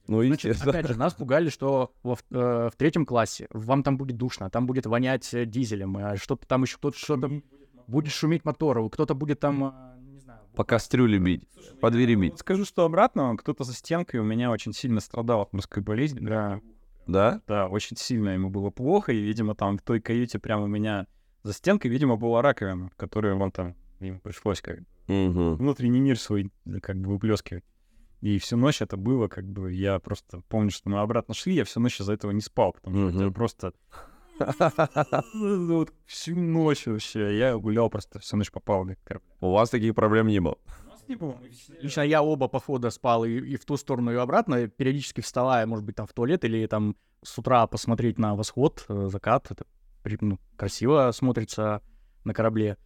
[0.07, 0.79] Ну, Значит, естественно.
[0.79, 4.51] опять же, нас пугали, что во в, э, в третьем классе вам там будет душно,
[4.51, 7.41] там будет вонять э, дизелем, а что-то там еще кто-то что-то
[7.87, 9.73] будет шуметь мотор, кто-то будет там, э,
[10.57, 11.49] По кастрюле бить,
[11.81, 12.39] по двери бить.
[12.39, 16.21] Скажу, что обратно, кто-то за стенкой у меня очень сильно страдал от морской болезни.
[16.21, 16.61] Да,
[17.07, 17.41] Да?
[17.47, 21.07] да, очень сильно ему было плохо, и, видимо, там в той каюте прямо у меня
[21.43, 25.57] за стенкой, видимо, была раковина, которую он там, ему пришлось как Мгм.
[25.57, 27.65] внутренний мир свой э, как бы выплескивать.
[28.23, 31.65] И всю ночь это было, как бы, я просто помню, что мы обратно шли, я
[31.65, 33.27] всю ночь из-за этого не спал, потому что Мгм.
[33.27, 33.73] это просто...
[36.07, 39.29] Всю ночь вообще, я гулял просто всю ночь по палубе корабля.
[39.41, 40.57] У вас таких проблем не было.
[41.81, 45.85] Лично я оба похода спал и, и в ту сторону, и обратно, периодически вставая, может
[45.85, 49.51] быть, там в туалет или там с утра посмотреть на восход, э, закат.
[49.51, 49.65] Это
[50.21, 51.83] ну, красиво смотрится
[52.25, 52.77] на корабле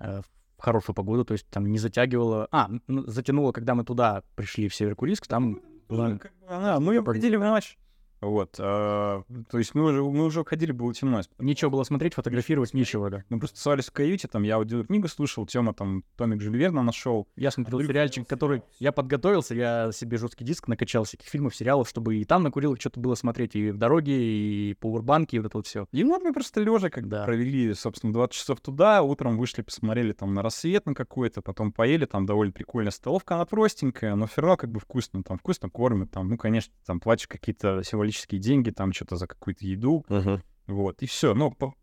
[0.00, 2.48] э, в хорошую погоду, то есть там не затягивало.
[2.50, 7.36] А, затянуло, когда мы туда пришли, в Северокурильск, там была- Как бы, да, мы уходили
[7.36, 7.78] в ночь.
[8.24, 11.20] Вот, а, то есть мы уже, мы уже уходили, было темно.
[11.38, 13.24] нечего было смотреть, фотографировать, нечего, да.
[13.28, 17.28] Мы просто тусовались в каюте, там я аудиокнигу слушал, Тёма там томик Жюль Верна нашел.
[17.36, 18.62] Я смотрел сериальчик, который...
[18.78, 22.80] Я подготовился, я себе жесткий диск накачал всяких фильмов, сериалов, чтобы и там на Курилах
[22.80, 25.86] что-то было смотреть, и в дороге, и по Урбанке, и вот это вот все.
[25.92, 27.24] И вот мы просто лежа как Да.
[27.24, 32.06] провели, собственно, 20 часов туда, утром вышли, посмотрели там на рассвет на какой-то, потом поели,
[32.06, 36.10] там довольно прикольная столовка, она простенькая, но все равно как бы вкусно, там вкусно кормят,
[36.10, 40.42] там, ну, конечно, там платишь какие-то символические деньги, там что-то за какую-то еду, Мгм.
[40.66, 41.34] вот, и все.
[41.34, 41.74] Но по,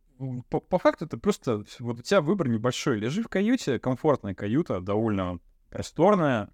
[0.50, 3.00] по, по факту это просто, вот у тебя выбор небольшой.
[3.00, 5.40] Лежи в каюте, комфортная каюта, довольно
[5.70, 6.50] просторная,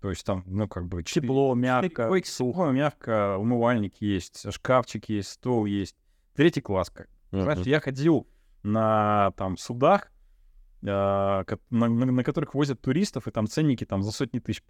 [0.00, 1.02] то есть там, ну, как бы...
[1.02, 5.96] Тепло, мягко, койки, сухо, мягко, умывальник есть, шкафчик есть, стол есть.
[6.34, 7.68] Третий класс, как знаешь, Мгм.
[7.68, 8.26] я ходил
[8.62, 10.10] на там судах,
[10.82, 14.62] ко- на, на- на которых возят туристов, и там ценники там за сотни тысяч.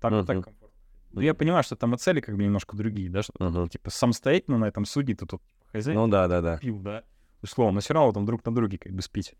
[0.00, 0.26] Так, Мгм.
[0.26, 0.67] так комфортно.
[1.12, 3.68] Ну, я понимаю, что там и цели как бы немножко другие, да, что Мгм.
[3.68, 5.42] типа самостоятельно на этом судне ты тут
[5.72, 6.58] хозяин Ну да, да, да.
[6.58, 7.02] пил, да,
[7.42, 9.36] условно, но все равно там друг на друге как бы спите.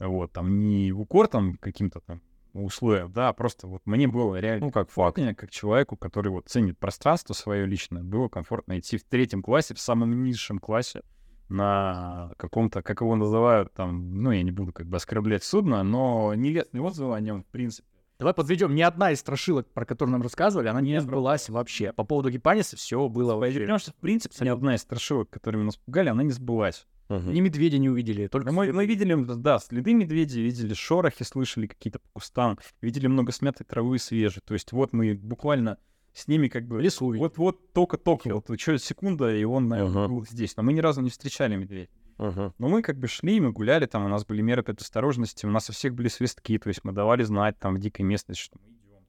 [0.00, 2.20] Вот, там не в укор там каким-то там
[2.52, 5.18] условиям, да, а просто вот мне было реально Ну, как факт.
[5.36, 9.80] как человеку, который вот ценит пространство свое личное, было комфортно идти в третьем классе, в
[9.80, 11.02] самом низшем классе,
[11.48, 16.34] на каком-то, как его называют, там, ну, я не буду как бы оскорблять судно, но
[16.34, 17.88] нелестные отзывы о нем, в принципе.
[18.24, 18.74] Давай подведем.
[18.74, 21.92] Ни одна из страшилок, про которую нам рассказывали, она не сбылась вообще.
[21.92, 23.60] По поводу Гипаниса все было вообще.
[23.60, 26.86] Потому что, в принципе, ни одна из страшилок, которыми нас пугали, она не сбылась.
[27.10, 27.34] Мгм.
[27.34, 31.98] Ни медведя не увидели, только Мы, мы видели, да, следы медведей, видели шорохи, слышали какие-то
[31.98, 34.40] по кустам, видели много смятой травы свежей.
[34.42, 35.76] То есть вот мы буквально
[36.14, 36.80] с ними как бы...
[36.80, 37.12] Лесу.
[37.14, 40.08] Вот-вот только-только, вот еще секунда, и он, наверное, Ага.
[40.08, 40.56] был здесь.
[40.56, 41.90] Но мы ни разу не встречали медведя.
[42.18, 42.54] Мгм.
[42.58, 45.68] Но мы как бы шли, мы гуляли, там у нас были меры предосторожности, у нас
[45.68, 48.68] у всех были свистки, то есть мы давали знать там в дикой местности, что мы
[48.70, 49.04] идем.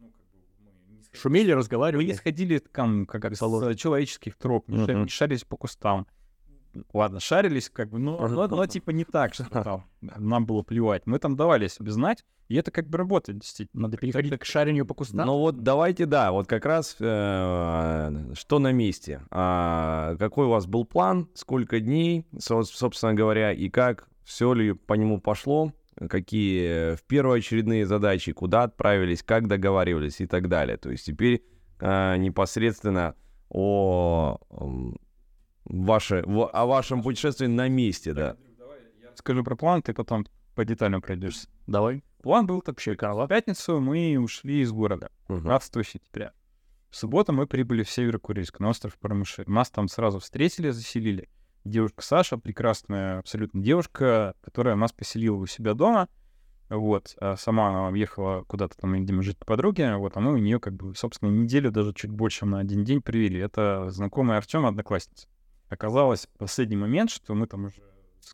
[0.00, 0.38] Ну, как бы
[0.88, 2.04] мы не сходили- шумели, разговаривали.
[2.72, 6.06] там, как, как с человеческих троп, не, не шарились по кустам.
[6.92, 11.06] Ладно, шарились, как бы, но, но, но типа не так, что там нам было плевать.
[11.06, 13.82] Мы там давали себе знать, и это как бы работает, действительно.
[13.82, 15.26] Надо переходить к шарению по кустам.
[15.26, 19.22] Ну вот давайте, да, вот как раз э, что на месте.
[19.30, 24.72] А, какой у вас был план, сколько дней, со- собственно говоря, и как, все ли
[24.72, 25.72] по нему пошло,
[26.08, 30.76] какие в первоочередные задачи, куда отправились, как договаривались и так далее.
[30.76, 31.44] То есть теперь
[31.80, 33.14] э, непосредственно
[33.50, 34.38] о,
[35.68, 38.36] ваше, о вашем путешествии на месте, да.
[39.14, 41.48] Скажу про план, ты потом по деталям пройдешься.
[41.66, 42.02] Давай.
[42.22, 42.96] План был такой.
[42.96, 45.10] В пятницу мы ушли из города.
[45.28, 45.42] Мгм.
[45.42, 46.32] 15 сентября.
[46.90, 49.44] В субботу мы прибыли в Северокурильск, на остров Парамыши.
[49.46, 51.28] Нас там сразу встретили, заселили.
[51.64, 56.08] Девушка Саша, прекрасная абсолютно девушка, которая нас поселила у себя дома.
[56.70, 59.96] Вот, а сама она уехала куда-то там, видимо, жить к подруге.
[59.96, 63.02] Вот, а мы у нее, как бы, собственно, неделю, даже чуть больше на один день
[63.02, 63.38] провели.
[63.38, 65.28] Это знакомая Артема, одноклассница.
[65.68, 67.76] Оказалось в последний момент, что мы там уже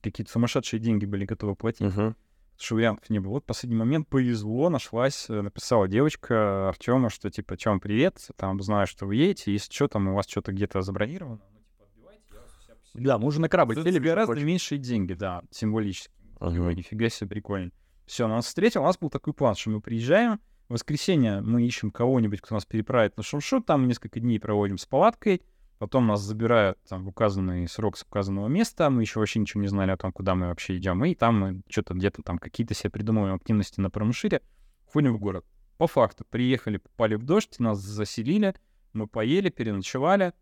[0.01, 1.93] какие-то сумасшедшие деньги были готовы платить Мгм.
[1.95, 2.17] потому
[2.59, 3.33] что вариантов не было.
[3.33, 8.61] Вот в последний момент повезло, нашлась, э, написала девочка Артема, что типа, чем привет, там,
[8.61, 12.23] знаю, что вы едете, если что, там у вас что-то где-то забронировано, ну, типа, отбивайте,
[12.33, 13.05] я вас у себя поселю».
[13.05, 14.45] Да, мы уже на корабль сели, гораздо хочешь.
[14.47, 16.13] меньшие деньги, да, символически.
[16.41, 17.71] Ой, Нифига себе, прикольно.
[18.07, 21.91] Все, нас встретил, у нас был такой план, что мы приезжаем, в воскресенье мы ищем
[21.91, 25.43] кого-нибудь, кто нас переправит на Шумшут, там несколько дней проводим с палаткой,
[25.85, 29.69] потом нас забирают там в указанный срок с указанного места, мы еще вообще ничего не
[29.69, 32.89] знали о том, куда мы вообще идем, и там мы что-то где-то там какие-то себе
[32.89, 34.41] придумываем активности на Промышире,
[34.87, 35.45] ходим в город.
[35.77, 38.55] По факту, приехали, попали в дождь, нас заселили,
[38.95, 40.33] мы поели, переночевали,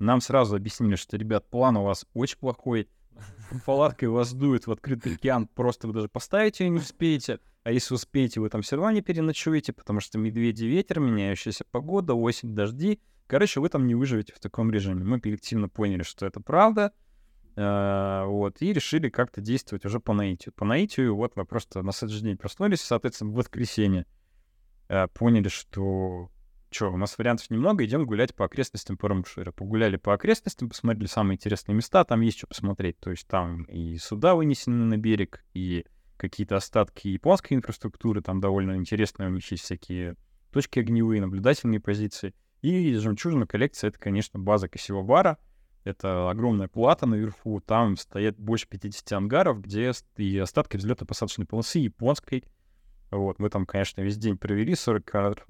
[0.00, 2.88] нам сразу объяснили, что, ребят, план у вас очень плохой,
[3.64, 7.38] палаткой вас дует в открытый океан, просто вы даже поставить ее не успеете.
[7.62, 12.14] А если успеете, вы там все равно не переночуете, потому что медведи, ветер, меняющаяся погода,
[12.14, 13.00] осень, дожди.
[13.28, 15.04] Короче, вы там не выживете в таком режиме.
[15.04, 16.92] Мы коллективно поняли, что это правда,
[17.56, 20.54] э, вот, и решили как-то действовать уже по наитию.
[20.54, 24.06] По наитию, вот мы просто на следующий день проснулись, соответственно, в воскресенье
[24.88, 26.30] э, поняли, что
[26.70, 29.52] что, у нас вариантов немного, идем гулять по окрестностям Парамшира.
[29.52, 32.98] Погуляли по окрестностям, посмотрели самые интересные места, там есть что посмотреть.
[32.98, 35.86] То есть там и суда вынесены на берег, и
[36.18, 40.16] какие-то остатки японской инфраструктуры, там довольно интересные у них есть всякие
[40.52, 42.34] точки огневые, наблюдательные позиции.
[42.62, 45.38] И жемчужина коллекция— это, конечно, база Косевобара.
[45.84, 52.44] Это огромная плата наверху, там стоят больше 50 ангаров, где и остатки взлетно-посадочной полосы японской.
[53.10, 55.46] Вот, мы там, конечно, весь день провели 40 километров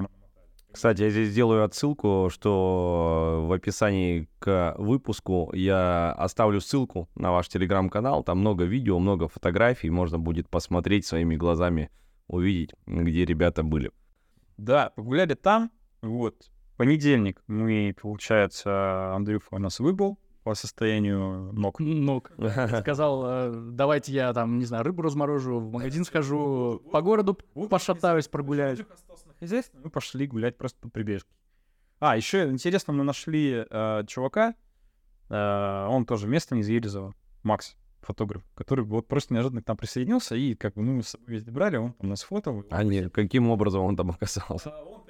[0.70, 7.48] кстати, я здесь сделаю отсылку, что в описании к выпуску я оставлю ссылку на ваш
[7.48, 8.22] телеграм-канал.
[8.22, 9.88] Там много видео, много фотографий.
[9.88, 11.90] Можно будет посмотреть своими глазами,
[12.26, 13.90] увидеть, где ребята были.
[14.58, 15.70] Да, погуляли там.
[16.02, 16.50] Вот.
[16.78, 21.80] Понедельник мы, получается, Андрюха у нас выбыл по состоянию ног.
[21.80, 22.30] Ног.
[22.80, 27.36] Сказал, э, давайте я там, не знаю, рыбу разморожу, в магазин схожу, по городу
[27.68, 28.78] пошатаюсь, прогуляюсь.
[29.82, 31.28] Мы пошли гулять просто по прибежке.
[31.98, 34.54] А, еще интересно, мы нашли э, чувака,
[35.30, 37.12] э, он тоже местный из Елизова,
[37.42, 41.26] Макс, фотограф, который вот просто неожиданно к нам присоединился, и как бы мы с собой
[41.26, 42.62] везде брали, он там нас фотал.
[42.70, 44.70] А нет, каким образом он там оказался?
[44.70, 45.07] Он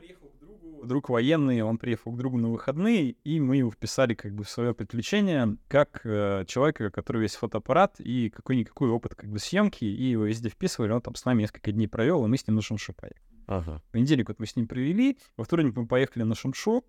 [0.84, 4.50] друг военный, он приехал к другу на выходные, и мы его вписали как бы в
[4.50, 9.84] свое приключение как э, человека, у которого есть фотоаппарат и какой-никакой опыт как бы съемки,
[9.84, 12.56] и его везде вписывали, он там с нами несколько дней провел, и мы с ним
[12.56, 13.22] на шумшу поехали.
[13.46, 13.82] Ага.
[13.92, 16.84] Понедельник вот мы с ним провели, во вторник мы поехали на шумшу,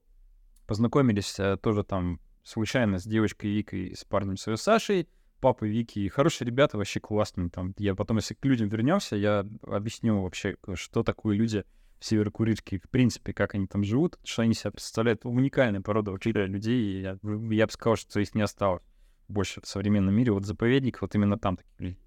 [0.68, 5.08] познакомились э, тоже там случайно с девочкой Викой, с парнем своей Сашей,
[5.40, 7.50] папой Вики, хорошие ребята, вообще классные.
[7.50, 11.64] Там, я потом, если к людям вернемся, я объясню вообще, что такое люди
[12.00, 15.26] в Северокурильске, в принципе, как они там живут, что они себя представляют.
[15.26, 18.84] Уникальная порода вообще людей, и я, я бы сказал, что их не осталось
[19.28, 20.32] больше в современном мире.
[20.32, 22.00] Вот заповедник, вот именно там такие люди.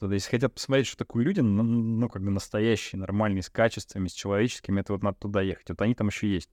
[0.00, 4.08] Тогда, если хотят посмотреть, что такое люди, ну, ну, как бы настоящие, нормальные, с качествами,
[4.08, 5.68] с человеческими, это вот надо туда ехать.
[5.68, 6.50] Вот они там еще есть.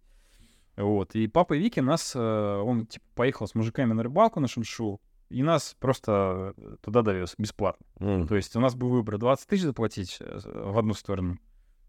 [0.78, 1.16] Вот.
[1.16, 5.44] И папа Вики нас, э, он, типа, поехал с мужиками на рыбалку на Шимшу, и
[5.44, 7.86] нас просто туда довез бесплатно.
[8.00, 8.28] Mm.
[8.28, 11.40] То есть у нас был выбор 20 тысяч заплатить э, в одну сторону,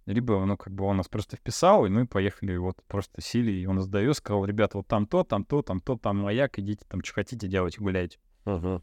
[0.06, 3.66] либо, ну, как бы он нас просто вписал, и мы поехали, вот, просто сели, и
[3.66, 6.84] он нас довез, сказал, ребята, вот там то, там то, там то, там маяк, идите,
[6.88, 8.18] там, что хотите делать, гуляйте.
[8.44, 8.82] Uh-huh.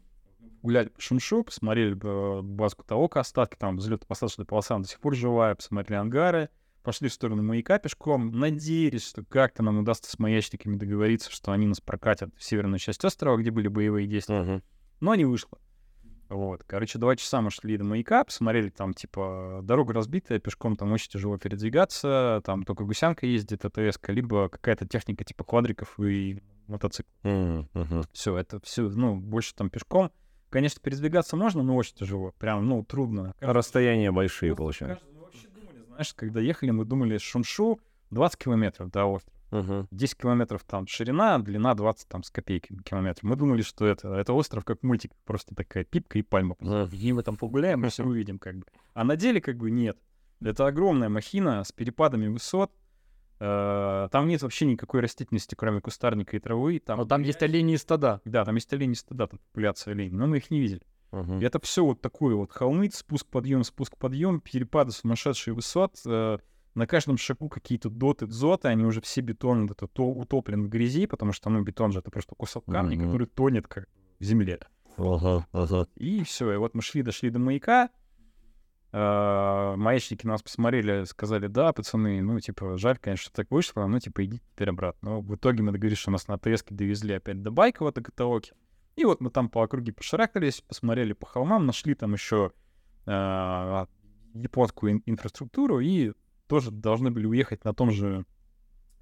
[0.62, 5.54] Гуляли по Шуншу, посмотрели э, базку Таока, остатки, там, взлетно-посадочная полоса до сих пор живая,
[5.54, 6.48] посмотрели ангары,
[6.82, 11.66] пошли в сторону маяка пешком, надеялись, что как-то нам удастся с маячниками договориться, что они
[11.66, 14.36] нас прокатят в северную часть острова, где были боевые действия.
[14.36, 14.62] Uh-huh.
[15.00, 15.58] Но не вышло.
[16.30, 20.92] Вот, короче, два часа мы шли до маяка, посмотрели, там, типа, дорога разбитая, пешком там
[20.92, 27.08] очень тяжело передвигаться, там только гусянка ездит, АТС, либо какая-то техника типа квадриков и мотоцикл.
[27.24, 28.06] Mm-hmm.
[28.12, 30.12] Все, это все, ну, больше там пешком.
[30.50, 33.34] Конечно, передвигаться можно, но очень тяжело, прям, ну, трудно.
[33.40, 35.04] Расстояния большие, получается.
[35.12, 39.39] Мы вообще думали, знаешь, когда ехали, мы думали, Шуншу 20 километров до острова.
[39.50, 39.86] Uh-huh.
[39.90, 43.24] 10 километров там ширина, длина 20 там с копейками километров.
[43.24, 46.54] Мы думали, что это, это остров как мультик, просто такая пипка и пальма.
[46.60, 46.94] Uh-huh.
[46.94, 48.64] И мы там погуляем, и все увидим как бы.
[48.94, 49.98] А на деле как бы нет.
[50.40, 52.72] Это огромная махина с перепадами высот.
[53.40, 56.78] Uh, там нет вообще никакой растительности, кроме кустарника и травы.
[56.78, 58.20] Там, но там есть олени и стада.
[58.26, 60.82] Да, там есть олени и стада, там популяция оленей, но мы их не видели.
[61.10, 61.40] Uh-huh.
[61.40, 65.96] И это все вот такое вот холмы, спуск, подъем, спуск, подъем, перепады сумасшедшие высот.
[66.74, 71.06] На каждом шагу какие-то доты, дзоты, они уже все бетон это то утоплен в грязи,
[71.06, 73.06] потому что, ну, бетон же это просто кусок камня, mm-hmm.
[73.06, 73.88] который тонет как
[74.20, 74.60] в земле.
[74.96, 75.86] Ага, ага.
[75.96, 77.90] И все, и вот мы шли, дошли до маяка,
[78.92, 84.00] Uh, маячники нас посмотрели, сказали, да, пацаны, ну, типа, жаль, конечно, что так вышло, ну,
[84.00, 85.10] типа, идите теперь обратно.
[85.10, 88.52] Но в итоге мы договорились, что нас на ТСК довезли опять до Байкова, до Катаоки.
[88.96, 92.50] И вот мы там по округе пошаракались, посмотрели по холмам, нашли там еще
[93.06, 93.88] uh,
[94.34, 96.12] японскую ин- инфраструктуру и
[96.50, 98.26] тоже должны были уехать на том же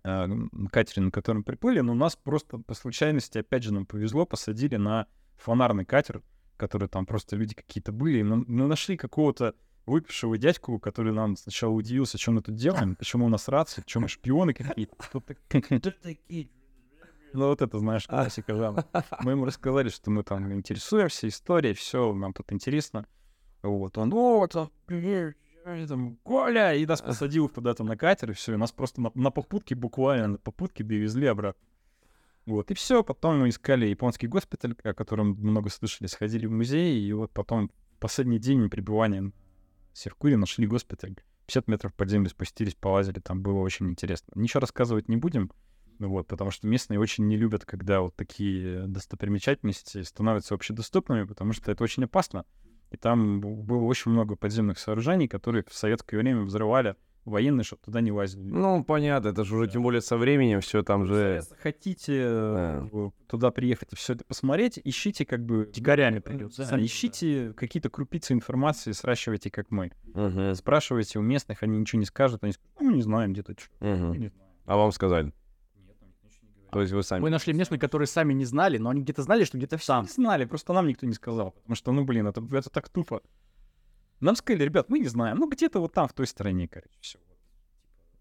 [0.04, 0.26] э,
[0.70, 5.06] катере, на котором приплыли, но нас просто по случайности, опять же, нам повезло, посадили на
[5.38, 6.22] фонарный катер,
[6.58, 9.54] который там просто люди какие-то были, мы, мы нашли какого-то
[9.86, 14.02] выпившего дядьку, который нам сначала удивился, что мы тут делаем, почему у нас рации, почему
[14.02, 15.22] мы шпионы какие-то.
[17.34, 18.86] Ну вот это, знаешь, классика жанра.
[19.20, 23.06] Мы ему рассказали, что мы там интересуемся историей, все, нам тут интересно.
[23.62, 24.54] Вот, он, вот,
[25.64, 29.30] там, Коля, и нас посадил куда-то на катер, и все, и нас просто на, на
[29.30, 31.66] попутке, буквально на попутке довезли обратно.
[32.46, 36.98] Вот, и все, потом мы искали японский госпиталь, о котором много слышали, сходили в музей,
[36.98, 39.32] и вот потом последний день пребывания
[39.92, 41.16] в Серкуре нашли госпиталь.
[41.46, 44.32] 50 метров под землю спустились, полазили, там было очень интересно.
[44.34, 45.50] Ничего рассказывать не будем.
[45.98, 51.52] Ну вот, потому что местные очень не любят, когда вот такие достопримечательности становятся общедоступными, потому
[51.52, 52.44] что это очень опасно.
[52.90, 56.96] И там было очень много подземных сооружений, которые в советское время взрывали
[57.26, 58.40] военные, чтобы туда не лазили.
[58.42, 61.34] Ну, понятно, это же уже тем более со временем все там же...
[61.42, 65.70] Если хотите э, в- туда приехать и все это посмотреть, ищите как бы...
[65.70, 66.66] Дикарями э, придется.
[66.70, 69.92] да, ищите какие-то крупицы информации, сращивайте как мы.
[70.14, 73.52] Мгм, Спрашивайте у местных, они ничего не скажут, они скажут, ну, мы не знаем где-то.
[73.80, 74.32] Не знаем.
[74.64, 75.26] А вам сказали?
[75.76, 76.57] Нет, нам никто ничего не говорит.
[76.70, 77.22] То есть вы сами...
[77.22, 80.14] Мы нашли местных, которые сами не знали, но они где-то знали, что где-то Сам все.
[80.14, 81.52] знали, просто нам никто не сказал.
[81.52, 83.22] Потому что, ну, блин, это, это так тупо.
[84.20, 85.38] Нам сказали, ребят, мы не знаем.
[85.38, 87.18] Ну, где-то вот там, в той стороне, короче, все.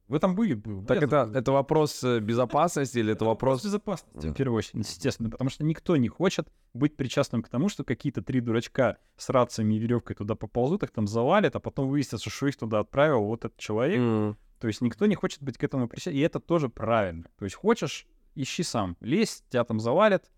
[0.07, 0.53] Вы там были?
[0.53, 0.85] Был.
[0.85, 1.35] Так это, забыл.
[1.35, 3.63] это вопрос э, безопасности или это вопрос...
[3.65, 4.31] безопасности, Да.
[4.31, 8.21] в первую очередь, естественно, потому что никто не хочет быть причастным к тому, что какие-то
[8.21, 12.47] три дурачка с рациями и веревкой туда поползут, их там завалят, а потом выяснится, что
[12.47, 14.37] их туда отправил вот этот человек.
[14.59, 17.25] То есть никто не хочет быть к этому причастным, и это тоже правильно.
[17.37, 18.07] То есть хочешь,
[18.41, 18.95] ищи сам.
[19.01, 20.29] Лезь, тебя там завалят.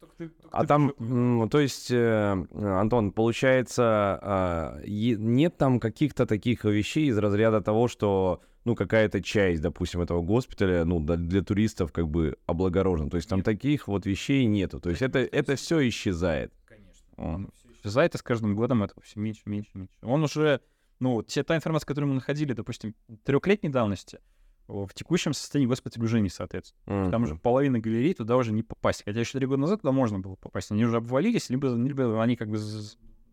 [0.00, 3.82] Только ты- только А ты там, м, то есть, э, Антон, получается,
[4.22, 10.22] а, нет там каких-то таких вещей из разряда того, что, ну, какая-то часть, допустим, этого
[10.22, 13.10] госпиталя, ну, для туристов как бы облагорожена.
[13.10, 13.46] То есть там Нет.
[13.46, 14.80] таких вот вещей нету.
[14.80, 16.52] То есть это, это все исчезает.
[16.66, 17.06] Конечно.
[17.16, 17.34] О.
[17.34, 19.94] Оно всё исчезает, и с каждым годом это все меньше, меньше, меньше.
[20.02, 20.60] Он уже,
[21.00, 24.18] ну, вот те, та информация, которую мы находили, допустим, трехлетней давности,
[24.68, 27.10] в текущем состоянии госпиталь не соответствует.
[27.10, 29.04] Там уже половина галерей туда уже не попасть.
[29.04, 30.70] Хотя еще три года назад туда можно было попасть.
[30.70, 32.58] Они уже обвалились, либо, либо они как бы,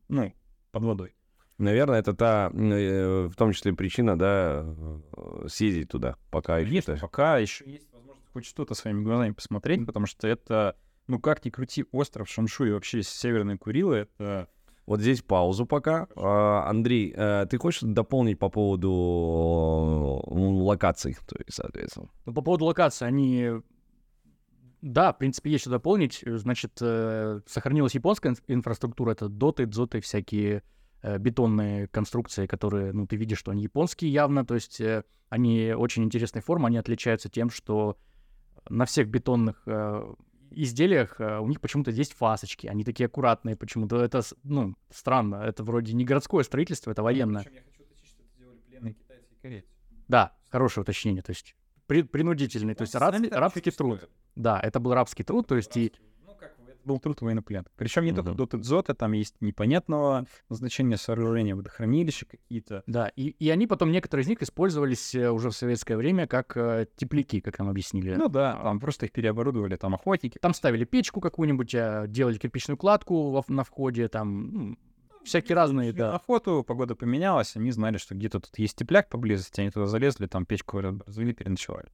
[0.09, 0.33] ну,
[0.71, 1.15] под водой.
[1.59, 6.81] Наверное, это та, э, в том числе, причина, да, э, съездить туда, пока еще.
[6.81, 10.75] Конечно, пока еще есть возможность хоть что-то своими глазами посмотреть, потому что это,
[11.07, 14.49] ну, как ни крути, остров Шамшу и вообще Северные Курилы, это
[14.85, 16.07] Вот здесь паузу пока.
[16.15, 22.09] А, Андрей, э, ты хочешь дополнить по поводу э, локаций, то есть, соответственно?
[22.25, 23.51] Ну, по поводу локации, они...
[24.81, 26.21] Да, в принципе, есть что дополнить.
[26.25, 30.63] Значит, э, сохранилась японская инф- инфраструктура, это доты, дзоты, всякие
[31.19, 34.81] бетонные конструкции, которые, ну, ты видишь, что они японские явно, то есть
[35.27, 37.97] они очень интересной формы, они отличаются тем, что
[38.69, 39.67] на всех бетонных
[40.55, 44.01] изделиях э, у них почему-то есть фасочки, они такие аккуратные почему-то.
[44.03, 47.43] Это, ну, странно, это вроде не городское строительство, это военное.
[47.43, 49.67] Причем я хочу уточнить, что это делали пленные китайцы и корейцы.
[50.07, 51.55] Да, хорошее уточнение, то есть
[51.87, 53.97] при- принудительный, то есть раб- рабский труд.
[53.97, 54.11] стоят.
[54.35, 55.91] Да, это был рабский труд, то есть и
[56.25, 57.71] Ну, как бы, это был труд военнопленных.
[57.75, 58.37] Причем не только Мгм.
[58.37, 62.83] доты дзота, там есть непонятного назначения сооружения, водохранилища какие-то.
[62.87, 66.55] да, и, и они потом некоторые из них использовались э, уже в советское время как
[66.57, 68.15] э, тепляки, как нам объяснили.
[68.15, 70.37] Ну да, там просто их переоборудовали, там охотники.
[70.39, 74.77] Там ставили печку какую-нибудь, э, делали кирпичную кладку во- на входе, там ну,
[75.23, 76.15] всякие разные, да.
[76.15, 80.45] охоту, погода поменялась, они знали, что где-то тут есть тепляк поблизости, они туда залезли, там
[80.45, 81.87] печку развели, переночевали.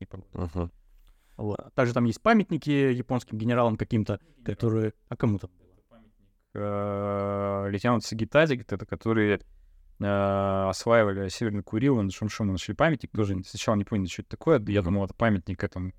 [0.00, 0.26] Непогоды.
[0.32, 0.70] Мгм.
[1.36, 1.58] Вот.
[1.74, 4.92] Также там есть памятники японским генералам каким-то, которые...
[5.08, 5.50] А кому там?
[6.54, 9.40] э, лейтенант Сагитази, это которые
[10.00, 14.62] э, осваивали Северный Курил, на Шумшума нашли памятник, тоже сначала не понял, что это такое,
[14.66, 15.92] я думал, это памятник этому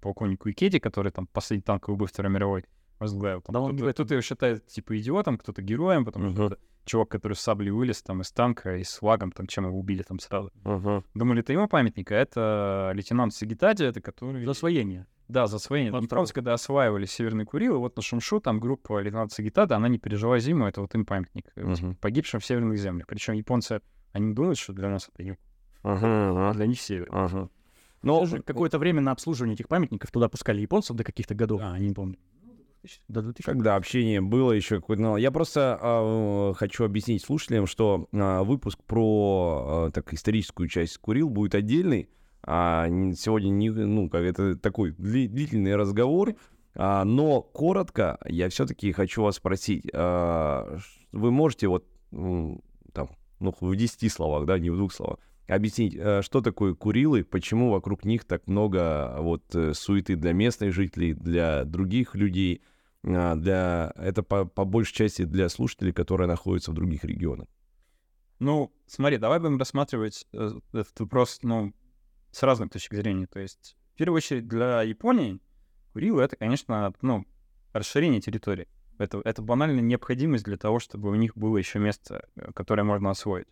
[0.00, 2.64] полковнику Икети, который там последний танковый бой Второй мировой
[3.00, 3.40] возглавил.
[3.42, 6.52] Там Да он кто-то, кто-то его считает типа идиотом, кто-то героем, потому что Мгм.
[6.52, 9.78] это чувак, который с саблей вылез там из танка и с флагом, там чем его
[9.78, 10.50] убили там сразу.
[10.64, 11.04] Мгм.
[11.14, 14.44] Думали, это его памятник, а это лейтенант Сагитади, это который...
[14.44, 15.06] За освоение.
[15.28, 15.92] Да, за освоение.
[15.92, 19.88] Там японцы, когда осваивали Северный Курил, и вот на Шумшу там группа лейтенанта Сагитада, она
[19.88, 21.94] не пережила зиму, это вот им памятник типа, Мгм.
[21.96, 23.06] погибшим в северных землях.
[23.06, 23.80] Причем японцы,
[24.12, 25.38] они думают, что для нас это юг,
[25.84, 27.08] а ага, для них север.
[27.12, 27.48] ага.
[28.02, 31.60] Но Тоже какое-то время на обслуживание этих памятников туда пускали японцев до каких-то годов.
[31.62, 32.16] Они не помню.
[33.08, 35.16] До 2000 Когда общение было еще какое-то...
[35.16, 41.28] Я просто а, хочу объяснить слушателям, что а, выпуск про а, так, историческую часть Курил
[41.28, 42.08] будет отдельный.
[42.42, 46.34] А, сегодня не, ну, как это такой дли- длительный разговор.
[46.74, 49.86] А, но коротко я все-таки хочу вас спросить.
[49.92, 50.78] а,
[51.12, 56.40] вы можете вот там, ну, в 10 словах, да, не в двух словах, объяснить, что
[56.40, 62.14] такое Курилы, почему вокруг них так много вот э, суеты для местных жителей, для других
[62.14, 62.62] людей,
[63.02, 67.48] для это по, по большей части для слушателей, которые находятся в других регионах.
[68.40, 71.74] Ну, смотри, давай будем рассматривать э, этот вопрос, ну,
[72.32, 73.26] с разных точек зрения.
[73.26, 75.40] То есть, в первую очередь, для Японии
[75.92, 77.26] Курилы— это, конечно, ну,
[77.74, 78.66] расширение территории.
[78.98, 83.10] Это, это банальная необходимость для того, чтобы у них было еще место, э, которое можно
[83.10, 83.48] освоить.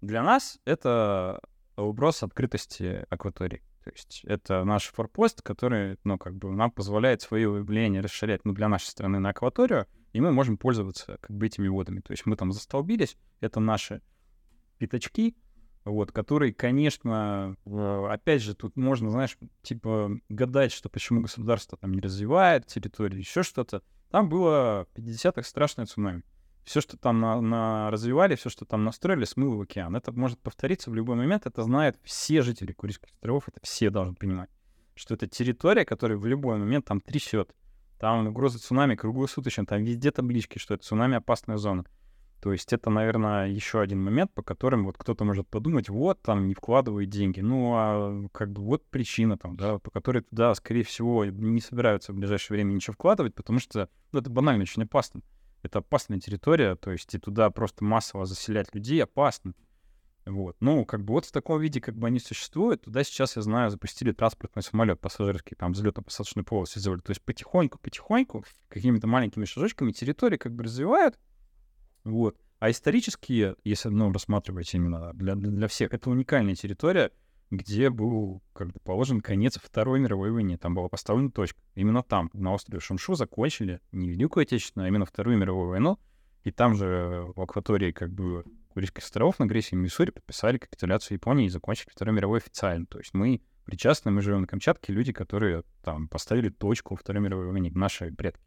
[0.00, 1.40] Для нас это
[1.76, 3.62] вопрос открытости акватории.
[3.84, 8.52] То есть это наш форпост, который, ну, как бы нам позволяет свое влияние расширять, ну,
[8.52, 12.00] для нашей страны на акваторию, и мы можем пользоваться, как бы, этими водами.
[12.00, 14.02] То есть мы там застолбились, это наши
[14.78, 15.36] пятачки,
[15.84, 21.94] вот, который, конечно, э, опять же, тут можно, знаешь, типа гадать, что почему государство там
[21.94, 23.82] не развивает территорию, еще что-то.
[24.10, 26.22] Там было в 50-х страшное цунами.
[26.70, 29.96] Все, что там на, на развивали, все, что там настроили, смыло в океан.
[29.96, 31.44] Это может повториться в любой момент.
[31.44, 34.48] Это знают все жители Курильских островов, это все должны понимать,
[34.94, 37.52] что это территория, которая в любой момент там трясет.
[37.98, 41.86] Там угроза цунами круглосуточно, там везде таблички, что это цунами опасная зона.
[42.40, 46.46] То есть это, наверное, еще один момент, по которым вот кто-то может подумать, вот там
[46.46, 47.40] не вкладывают деньги.
[47.40, 52.12] Ну, а как бы вот причина там, да, по которой туда, скорее всего, не собираются
[52.12, 55.22] в ближайшее время ничего вкладывать, потому что ну, это банально очень опасно.
[55.62, 59.54] Это опасная территория, то есть и туда просто массово заселять людей опасно.
[60.26, 60.56] Вот.
[60.60, 63.70] Ну, как бы вот в таком виде, как бы они существуют, туда сейчас, я знаю,
[63.70, 67.00] запустили транспортный самолет пассажирский, там взлетно-посадочную полосу сделали.
[67.00, 71.18] То есть потихоньку-потихоньку, какими-то маленькими шажочками территории как бы развивают,
[72.04, 72.36] вот.
[72.58, 77.10] А исторические, если ну, рассматривать именно для, для всех, это уникальная территория,
[77.50, 80.56] где был как бы положен конец Второй мировой войне.
[80.56, 81.60] Там была поставлена точка.
[81.74, 85.98] Именно там, на острове Шамшу, закончили не Великую Отечественную, а именно Вторую мировую войну.
[86.44, 91.16] И там же в акватории как бы Курильских островов на Грейсе и Миссури подписали капитуляцию
[91.16, 92.86] Японии и закончили Вторую мировую официально.
[92.86, 97.50] То есть мы причастны, мы живем на Камчатке, люди, которые там поставили точку Второй мировой
[97.50, 98.40] войне, наши предки.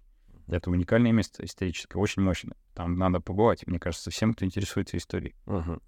[0.48, 2.56] Это уникальное место историческое, очень мощное.
[2.74, 5.36] Там надо побывать, мне кажется, всем, кто интересуется историей.
[5.46, 5.80] Угу.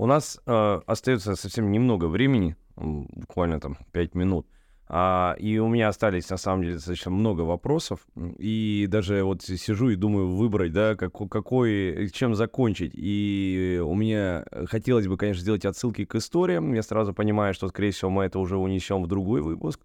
[0.00, 4.46] У нас э, остается совсем немного времени, буквально там 5 минут.
[4.88, 8.06] А, и у меня остались, на самом деле, достаточно много вопросов.
[8.38, 12.92] И даже вот сижу и думаю выбрать, да, как, какой, чем закончить.
[12.94, 16.72] И у меня хотелось бы, конечно, сделать отсылки к историям.
[16.72, 19.80] Я сразу понимаю, что, скорее всего, мы это уже унесем в другой выпуск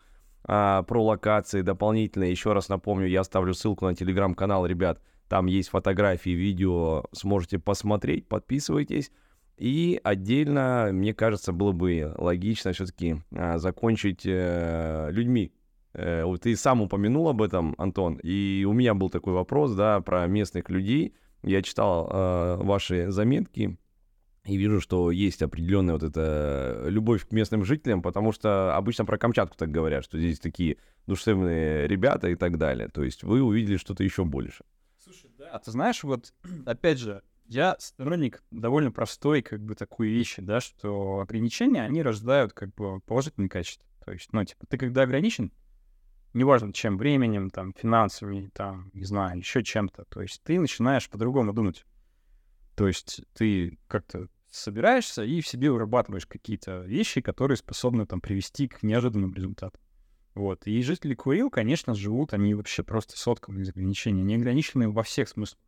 [0.45, 2.31] а, про локации дополнительные.
[2.31, 5.01] Еще раз напомню, я оставлю ссылку на телеграм-канал, ребят.
[5.27, 9.11] Там есть фотографии, видео, сможете посмотреть, подписывайтесь.
[9.57, 15.53] И отдельно, мне кажется, было бы логично все-таки а, закончить э, людьми.
[15.93, 20.01] Э, вот ты сам упомянул об этом, Антон, и у меня был такой вопрос, да,
[20.01, 21.15] про местных людей.
[21.41, 23.77] Я читал э, ваши заметки,
[24.45, 29.17] и вижу, что есть определенная вот эта любовь к местным жителям, потому что обычно про
[29.17, 30.77] Камчатку так говорят, что здесь такие
[31.07, 32.89] душевные ребята и так далее.
[32.89, 34.63] То есть вы увидели что-то еще больше.
[35.03, 36.33] Слушай, да, ты знаешь, вот
[36.65, 42.53] опять же, я сторонник довольно простой как бы такой вещи, да, что ограничения, они рождают
[42.53, 43.87] как бы положительные качества.
[44.03, 45.51] То есть, ну, типа, ты когда ограничен,
[46.33, 51.53] неважно чем, временем, там, финансовыми, там, не знаю, еще чем-то, то есть ты начинаешь по-другому
[51.53, 51.85] думать.
[52.75, 58.67] То есть ты как-то собираешься и в себе вырабатываешь какие-то вещи, которые способны там привести
[58.67, 59.81] к неожиданным результатам.
[60.33, 60.67] Вот.
[60.67, 64.21] И жители Курил, конечно, живут, они вообще просто сотканы из ограничений.
[64.21, 65.59] Они ограничены во всех смыслах.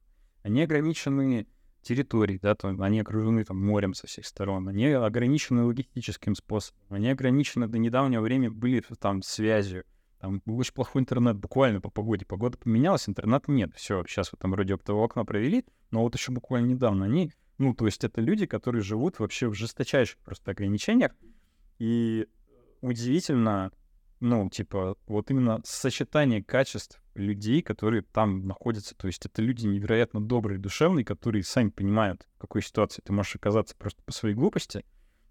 [0.44, 1.48] Они ограничены
[1.88, 7.10] территорией, да, там, они окружены там морем со всех сторон, они ограничены логистическим способом, они
[7.10, 9.84] ограничены до недавнего времени были там связью,
[10.20, 12.26] там был очень плохой интернет буквально по погоде.
[12.26, 13.76] Погода поменялась, интернета нет.
[13.76, 17.74] Все, сейчас вот там вроде оптовое окна провели, но вот еще буквально недавно они ну,
[17.74, 21.16] то есть это люди, которые живут вообще в жесточайших просто ограничениях.
[21.80, 22.28] И
[22.82, 23.72] удивительно,
[24.20, 28.96] ну, типа, вот именно сочетание качеств людей, которые там находятся.
[28.96, 33.36] То есть это люди невероятно добрые, душевные, которые сами понимают, в какой ситуации ты можешь
[33.36, 34.86] оказаться просто по своей глупости.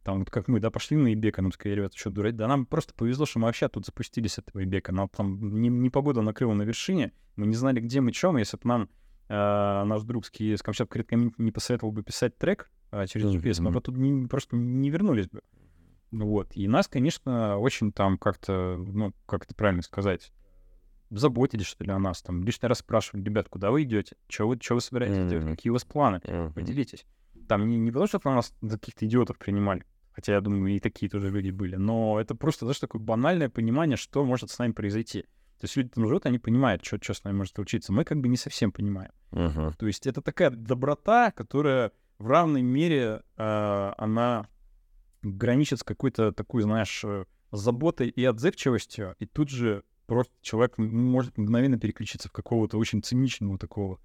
[0.05, 2.37] Там вот как мы, да, пошли на Ибека, нам сказали, ребята, что, дурать?
[2.37, 4.93] Да нам просто повезло, что мы вообще тут запустились с этого Ибека.
[4.93, 8.37] Нам там не, не погода накрыла на вершине, мы не знали, где мы, чем.
[8.37, 8.89] Если бы нам
[9.29, 11.05] э, наш друг с Камчатка
[11.39, 15.27] не посоветовал бы писать трек э, через GPS, мы бы тут не, просто не вернулись
[15.27, 15.43] бы.
[16.25, 16.57] Вот.
[16.57, 20.33] И нас, конечно, очень там как-то, ну, как это правильно сказать,
[21.11, 22.23] заботились, что ли, о нас.
[22.23, 24.17] Там лишний раз спрашивали, ребят, куда вы идете?
[24.29, 25.29] Что вы, что вы собираетесь mm-hmm.
[25.29, 25.47] делать?
[25.47, 26.17] Какие у вас планы?
[26.17, 26.53] Mm-hmm.
[26.55, 27.07] Поделитесь.
[27.49, 31.09] Там не, не потому, что нас за каких-то идиотов принимали, хотя, я думаю, и такие
[31.09, 35.23] тоже люди были, но это просто, знаешь, такое банальное понимание, что может с нами произойти.
[35.61, 37.93] То есть люди там живут, они понимают, что, что с нами может случиться.
[37.93, 39.13] Мы как бы не совсем понимаем.
[39.31, 39.75] Uh-huh.
[39.79, 44.49] То есть это такая доброта, которая в равной мере э, она
[45.33, 51.37] граничит с какой-то такой, знаешь, э, заботой и отзывчивостью, и тут же просто человек может
[51.37, 53.99] мгновенно переключиться в какого-то очень циничного такого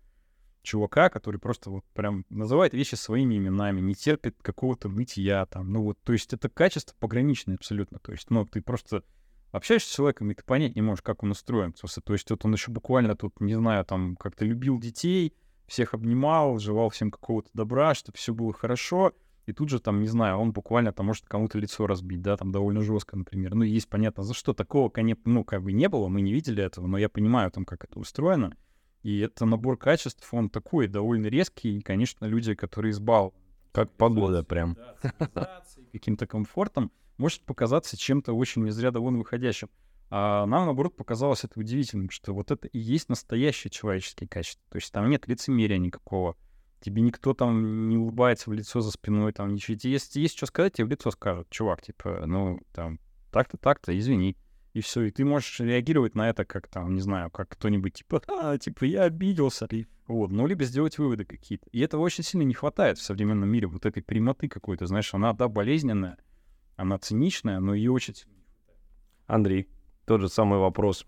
[0.64, 5.72] чувака, который просто вот прям называет вещи своими именами, не терпит какого-то нытья там.
[5.72, 8.00] Ну вот, то есть это качество пограничное абсолютно.
[8.00, 9.04] То есть, ну, ты просто
[9.52, 11.74] общаешься с человеком, и ты понять не можешь, как он устроен.
[11.74, 15.34] То есть вот он еще буквально тут, не знаю, там как-то любил детей,
[15.68, 19.14] всех обнимал, желал всем какого-то добра, чтобы все было хорошо,
[19.52, 22.52] и тут же там, не знаю, он буквально там может кому-то лицо разбить, да, там
[22.52, 23.54] довольно жестко, например.
[23.54, 26.64] Ну, есть понятно, за что такого, конечно, ну, как бы не было, мы не видели
[26.64, 28.56] этого, но я понимаю там, как это устроено.
[29.04, 33.34] И это набор качеств, он такой довольно резкий, и, конечно, люди, которые избал.
[33.72, 34.78] Как погода прям.
[35.34, 39.70] Да, каким-то комфортом, может показаться чем-то очень из ряда вон выходящим.
[40.10, 44.64] А нам, наоборот, показалось это удивительным, что вот это и есть настоящие человеческие качества.
[44.70, 46.36] То есть там нет лицемерия никакого.
[46.82, 49.78] Тебе никто там не улыбается в лицо за спиной, там ничего.
[49.84, 53.00] Если есть что сказать, тебе в лицо скажут, чувак, типа, ну, там,
[53.32, 54.36] так-то, так-то, извини.
[54.74, 58.22] И все, и ты можешь реагировать на это как там, не знаю, как кто-нибудь, типа,
[58.28, 59.68] а, типа, я обиделся.
[60.08, 61.70] Вот, ну, либо сделать выводы какие-то.
[61.72, 65.34] И этого очень сильно не хватает в современном мире, вот этой прямоты какой-то, знаешь, она,
[65.34, 66.18] да, болезненная,
[66.78, 68.16] она циничная, но ее очень...
[69.28, 69.70] Андрей,
[70.06, 71.06] тот же самый вопрос.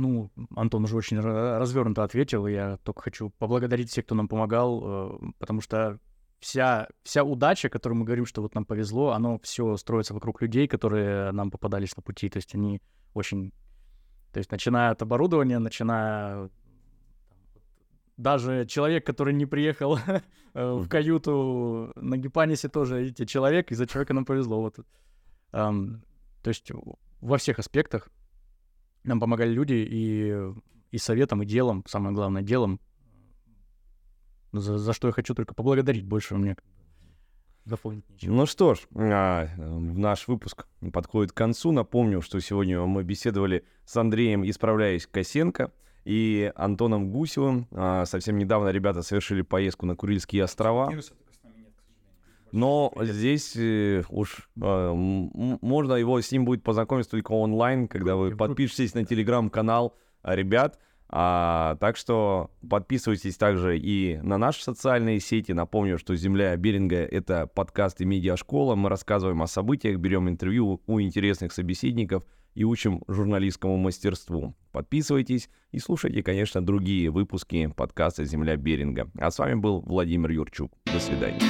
[0.00, 4.82] Ну, Антон уже очень развернуто ответил, и я только хочу поблагодарить всех, кто нам помогал,
[4.82, 5.98] э, потому что
[6.40, 10.66] вся, вся удача, которую мы говорим, что вот нам повезло, оно все строится вокруг людей,
[10.68, 12.80] которые нам попадались на пути, то есть они
[13.12, 13.52] очень...
[14.32, 16.48] То есть начиная от оборудования, начиная
[18.16, 19.98] даже человек, который не приехал
[20.54, 24.62] э, в каюту на Гипанисе, тоже, видите, человек, из-за человека нам повезло.
[24.62, 24.78] Вот.
[25.52, 26.00] Um,
[26.42, 26.72] то есть
[27.20, 28.08] во всех аспектах
[29.04, 30.52] нам помогали люди и,
[30.90, 32.80] и советом, и делом, самое главное, делом,
[34.52, 36.56] за, за что я хочу только поблагодарить больше мне
[37.64, 38.34] дополнить ничего.
[38.34, 41.72] Ну что ж, а, наш выпуск подходит к концу.
[41.72, 45.72] Напомню, что сегодня мы беседовали с Андреем «Исправляясь Косенко»
[46.04, 47.68] и Антоном Гусевым.
[47.70, 50.90] А, совсем недавно ребята совершили поездку на Курильские острова.
[52.52, 58.36] Но здесь э, уж э, можно его с ним будет познакомиться только онлайн, когда вы
[58.36, 60.78] подпишетесь на телеграм-канал ребят.
[61.12, 65.50] А, так что подписывайтесь также и на наши социальные сети.
[65.50, 68.76] Напомню, что «Земля Беринга»— это подкаст и медиашкола.
[68.76, 72.24] Мы рассказываем о событиях, берем интервью у интересных собеседников
[72.54, 74.54] и учим журналистскому мастерству.
[74.70, 79.10] Подписывайтесь и слушайте, конечно, другие выпуски подкаста «Земля Беринга».
[79.18, 80.72] А с вами был Владимир Юрчук.
[80.86, 81.40] До свидания.